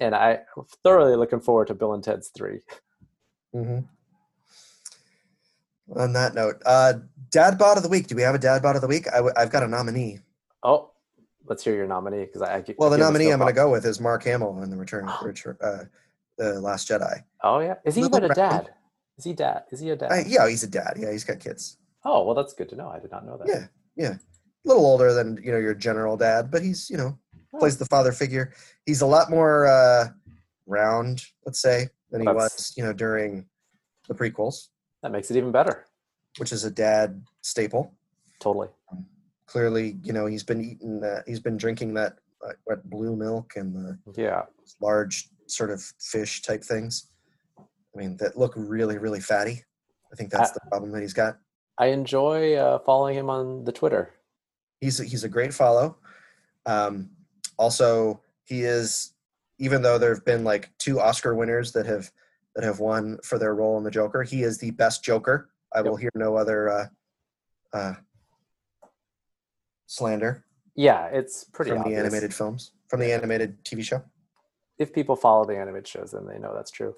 [0.00, 0.38] and I'm
[0.82, 2.60] thoroughly looking forward to Bill and Ted's three.
[3.52, 3.80] hmm
[5.94, 6.94] On that note, uh,
[7.30, 8.06] dad bod of the week.
[8.06, 9.06] Do we have a dad bod of the week?
[9.08, 10.20] I w- I've got a nominee.
[10.62, 10.90] Oh,
[11.46, 13.84] let's hear your nominee because I, I Well, the nominee I'm going to go with
[13.84, 15.84] is Mark Hamill in the Return, Return uh,
[16.38, 17.22] the Last Jedi.
[17.42, 18.70] Oh yeah, is he Little even a dad?
[19.18, 19.64] Is he dad?
[19.70, 20.10] Is he a dad?
[20.12, 20.94] Uh, yeah, he's a dad.
[20.98, 21.78] Yeah, he's got kids.
[22.04, 22.88] Oh well, that's good to know.
[22.88, 23.46] I did not know that.
[23.48, 24.14] Yeah, yeah.
[24.14, 27.18] A little older than you know your general dad, but he's you know
[27.52, 28.52] Oh, plays the father figure.
[28.86, 30.08] He's a lot more uh,
[30.66, 33.46] round, let's say, than he That's- was you know during
[34.08, 34.68] the prequels,
[35.02, 35.86] that makes it even better.
[36.38, 37.94] which is a dad staple.
[38.40, 38.68] Totally.
[39.46, 41.24] Clearly, you know he's been eating that.
[41.26, 44.42] He's been drinking that uh, blue milk and the Yeah.
[44.80, 47.10] large sort of fish type things.
[47.94, 49.62] I mean, that look really, really fatty.
[50.12, 51.38] I think that's I- the problem that he's got.
[51.76, 54.14] I enjoy uh, following him on the Twitter.
[54.80, 55.96] He's a, he's a great follow.
[56.66, 57.10] Um,
[57.58, 59.12] also, he is
[59.58, 62.12] even though there have been like two Oscar winners that have
[62.54, 64.22] that have won for their role in the Joker.
[64.22, 65.50] He is the best Joker.
[65.74, 66.86] I will hear no other uh,
[67.72, 67.94] uh,
[69.86, 70.44] slander
[70.76, 71.96] Yeah, it's pretty from obvious.
[71.96, 74.02] the animated films, from the animated TV show.
[74.78, 76.94] If people follow the animated shows, then they know that's true.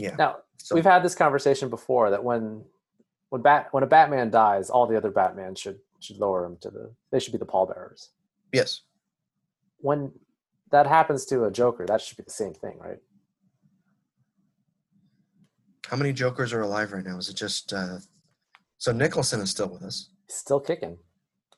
[0.00, 0.16] Yeah.
[0.16, 2.64] Now So we've had this conversation before that when
[3.28, 6.70] when bat when a Batman dies, all the other Batman should should lower him to
[6.70, 6.92] the.
[7.12, 8.08] They should be the pallbearers.
[8.52, 8.80] Yes.
[9.78, 10.12] When
[10.72, 12.98] that happens to a Joker, that should be the same thing, right?
[15.86, 17.18] How many Jokers are alive right now?
[17.18, 17.98] Is it just uh
[18.78, 20.08] so Nicholson is still with us?
[20.26, 20.96] He's still kicking.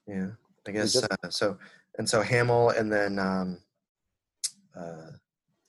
[0.09, 0.31] Yeah.
[0.67, 1.59] I guess just- uh, so
[1.99, 3.59] and so Hamill and then um
[4.77, 5.11] uh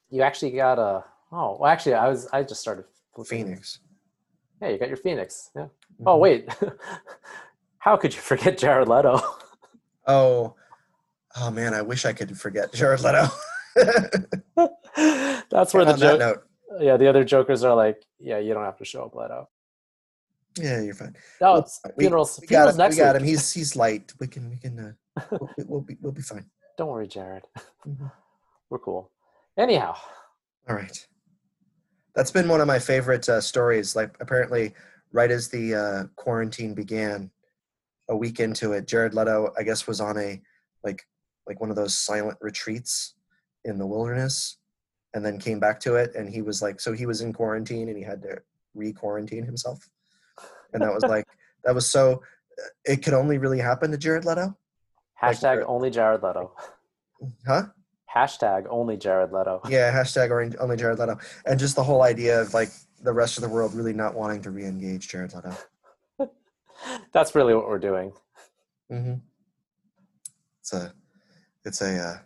[0.10, 1.04] You actually got a.
[1.36, 2.28] Oh, well, actually, I was.
[2.32, 2.86] I just started.
[3.16, 3.46] flipping.
[3.46, 3.80] Phoenix.
[4.62, 5.50] Yeah, you got your Phoenix.
[5.56, 5.68] Yeah.
[6.06, 6.20] Oh Mhm.
[6.20, 6.50] wait,
[7.80, 9.20] how could you forget Jared Leto?
[10.06, 10.54] Oh,
[11.38, 13.28] oh man, I wish I could forget Jared Leto.
[15.50, 16.48] That's where the On that joke.
[16.80, 19.48] Yeah, the other Jokers are like, yeah, you don't have to show up, Leto.
[20.60, 21.16] yeah, you're fine.
[21.40, 22.38] No, it's we- funerals.
[22.42, 22.78] We got funerals him.
[22.80, 23.22] next We got week.
[23.22, 23.28] him.
[23.30, 24.12] He's he's light.
[24.20, 26.46] We can we can uh, we'll, be- we'll be we'll be fine.
[26.78, 27.44] Don't worry, Jared.
[27.88, 28.12] Mhm.
[28.70, 29.10] We're cool.
[29.58, 29.96] Anyhow,
[30.68, 31.08] All right.
[32.16, 33.96] That's been one of my favorite uh, stories.
[33.96, 34.74] Like apparently,
[35.12, 37.32] right as the uh, quarantine began,
[38.10, 40.42] a week into it, Jared Leto, I guess, was on a
[40.84, 41.04] like
[41.48, 43.16] like one of those silent retreats
[43.66, 44.58] in the wilderness,
[45.14, 46.14] and then came back to it.
[46.16, 48.38] And he was like, so he was in quarantine, and he had to
[48.76, 49.90] re-quarantine himself.
[50.74, 51.26] And that was like
[51.64, 52.22] that was so.
[52.60, 54.56] uh, It could only really happen to Jared Leto,
[55.22, 56.54] hashtag uh, only Jared Leto.
[57.48, 57.64] huh?
[58.14, 59.62] Hashtag only Jared Leto.
[59.70, 62.70] Yeah, hashtag only Jared Leto, and just the whole idea of like
[63.02, 65.56] the rest of the world really not wanting to re-engage Jared Leto.
[67.12, 68.12] That's really what we're doing.
[68.90, 69.16] hmm
[70.62, 70.94] It's a,
[71.66, 72.18] it's a uh,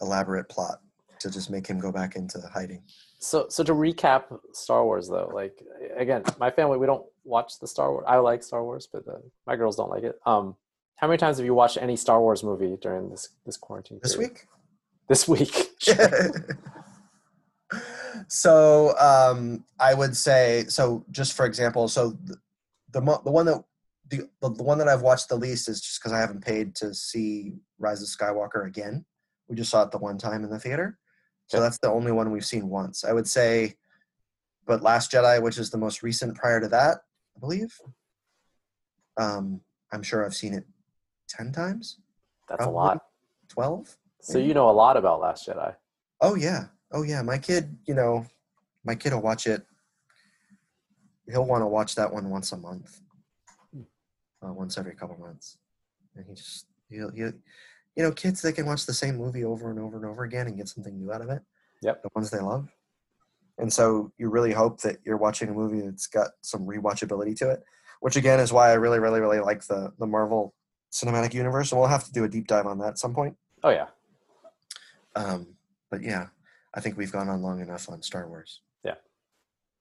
[0.00, 0.80] elaborate plot
[1.20, 2.82] to just make him go back into hiding.
[3.18, 5.62] So, so to recap Star Wars, though, like
[5.96, 8.04] again, my family we don't watch the Star Wars.
[8.06, 10.18] I like Star Wars, but uh, my girls don't like it.
[10.26, 10.56] Um,
[10.96, 14.00] how many times have you watched any Star Wars movie during this this quarantine?
[14.02, 14.32] This period?
[14.32, 14.46] week.
[15.08, 15.70] This week.
[18.28, 21.04] so um, I would say so.
[21.10, 22.36] Just for example, so the
[22.92, 23.64] the, the one that
[24.08, 26.94] the, the one that I've watched the least is just because I haven't paid to
[26.94, 29.04] see Rise of Skywalker again.
[29.48, 30.98] We just saw it the one time in the theater,
[31.46, 33.04] so that's the only one we've seen once.
[33.04, 33.74] I would say,
[34.66, 36.98] but Last Jedi, which is the most recent prior to that,
[37.36, 37.74] I believe.
[39.16, 39.60] Um,
[39.92, 40.64] I'm sure I've seen it
[41.28, 41.98] ten times,
[42.48, 43.02] That's a lot.
[43.48, 43.96] twelve.
[44.24, 45.74] So you know a lot about Last Jedi.
[46.22, 46.64] Oh yeah.
[46.92, 47.20] Oh yeah.
[47.20, 48.24] My kid, you know,
[48.82, 49.66] my kid will watch it.
[51.30, 53.00] He'll want to watch that one once a month,
[53.76, 55.58] uh, once every couple months,
[56.14, 57.32] and he just he'll, he'll
[57.96, 60.46] you know kids they can watch the same movie over and over and over again
[60.46, 61.42] and get something new out of it.
[61.82, 62.02] Yep.
[62.02, 62.68] The ones they love,
[63.58, 67.50] and so you really hope that you're watching a movie that's got some rewatchability to
[67.50, 67.62] it,
[68.00, 70.54] which again is why I really really really like the the Marvel
[70.92, 73.34] Cinematic Universe, and we'll have to do a deep dive on that at some point.
[73.62, 73.86] Oh yeah,
[75.16, 75.48] Um,
[75.90, 76.26] but yeah,
[76.74, 78.60] I think we've gone on long enough on Star Wars.
[78.84, 78.94] Yeah,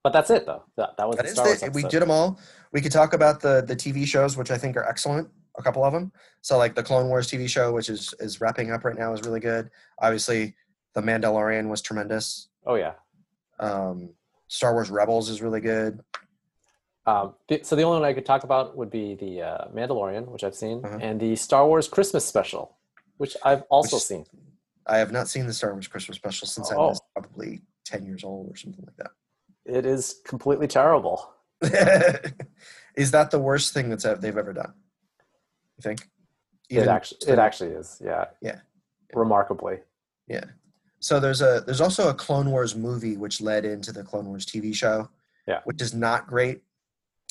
[0.04, 0.64] but that's it though.
[0.78, 2.40] That, that was That the Star Wars we did them all.
[2.72, 5.30] We could talk about the the TV shows, which I think are excellent.
[5.58, 6.12] A couple of them.
[6.42, 9.22] So like the Clone Wars TV show, which is is wrapping up right now, is
[9.24, 9.70] really good.
[10.00, 10.56] Obviously,
[10.94, 12.50] the Mandalorian was tremendous.
[12.66, 12.94] Oh yeah.
[13.60, 14.10] Um,
[14.48, 16.00] Star Wars Rebels is really good.
[17.06, 20.44] Um, so the only one I could talk about would be the uh, Mandalorian, which
[20.44, 21.00] I've seen, Uh-huh.
[21.02, 22.78] and the Star Wars Christmas special,
[23.18, 24.26] which I've also Which- seen.
[24.88, 26.90] I have not seen the Star Wars Christmas special since I Oh.
[26.90, 29.12] was probably ten years old or something like that.
[29.66, 31.34] It is completely terrible.
[32.96, 34.74] is that the worst thing that's ev- they've ever done?
[35.78, 36.10] You think?
[36.70, 38.02] it actually, it actually is.
[38.04, 38.26] Yeah.
[38.42, 38.60] Yeah.
[39.14, 39.78] Remarkably.
[40.28, 40.46] Yeah.
[41.00, 44.46] So there's a there's also a Clone Wars movie which led into the Clone Wars
[44.46, 45.10] TV show.
[45.48, 45.60] Yeah.
[45.66, 46.62] Which is not great.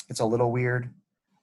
[0.09, 0.93] It's a little weird.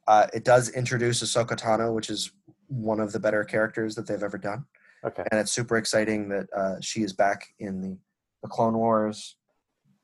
[0.06, 2.30] Uh, it does introduce Ahsoka Tano, which is
[2.68, 4.64] one of the better characters that they've ever done,
[5.05, 5.24] Okay.
[5.30, 7.96] and it's super exciting that uh, she is back in the
[8.42, 9.36] the Clone Wars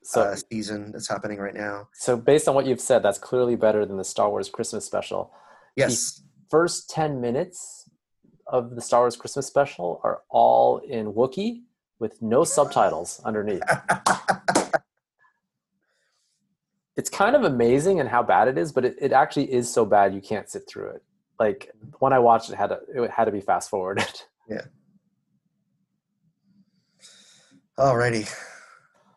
[0.03, 1.89] So, uh, season that's happening right now.
[1.95, 5.33] so based on what you've said, that's clearly better than the Star Wars Christmas special.
[5.75, 6.23] Yes.
[6.51, 7.89] First 10 minutes
[8.47, 11.63] of the Star Wars Christmas special are all in Wookiee
[11.99, 13.63] with no subtitles underneath.
[16.97, 19.85] It's kind of amazing and how bad it is, but it, it actually is so
[19.85, 21.03] bad you can't sit through it.
[21.39, 24.23] Like when I watched it, had to, it had to be fast forwarded.
[27.79, 28.33] Alrighty.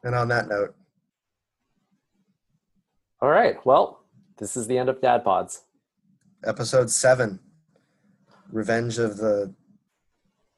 [0.04, 0.76] And on that note,
[3.22, 3.56] All right.
[3.66, 4.02] Well,
[4.38, 5.64] this is the end of Dad Pods.
[6.46, 7.40] episode seven,
[8.52, 9.54] Revenge of the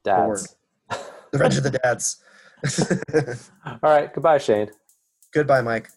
[0.03, 0.55] Dads.
[1.33, 2.23] Revenge of the Dads.
[3.65, 4.13] All right.
[4.13, 4.69] Goodbye, Shane.
[5.33, 5.89] Goodbye, Mike.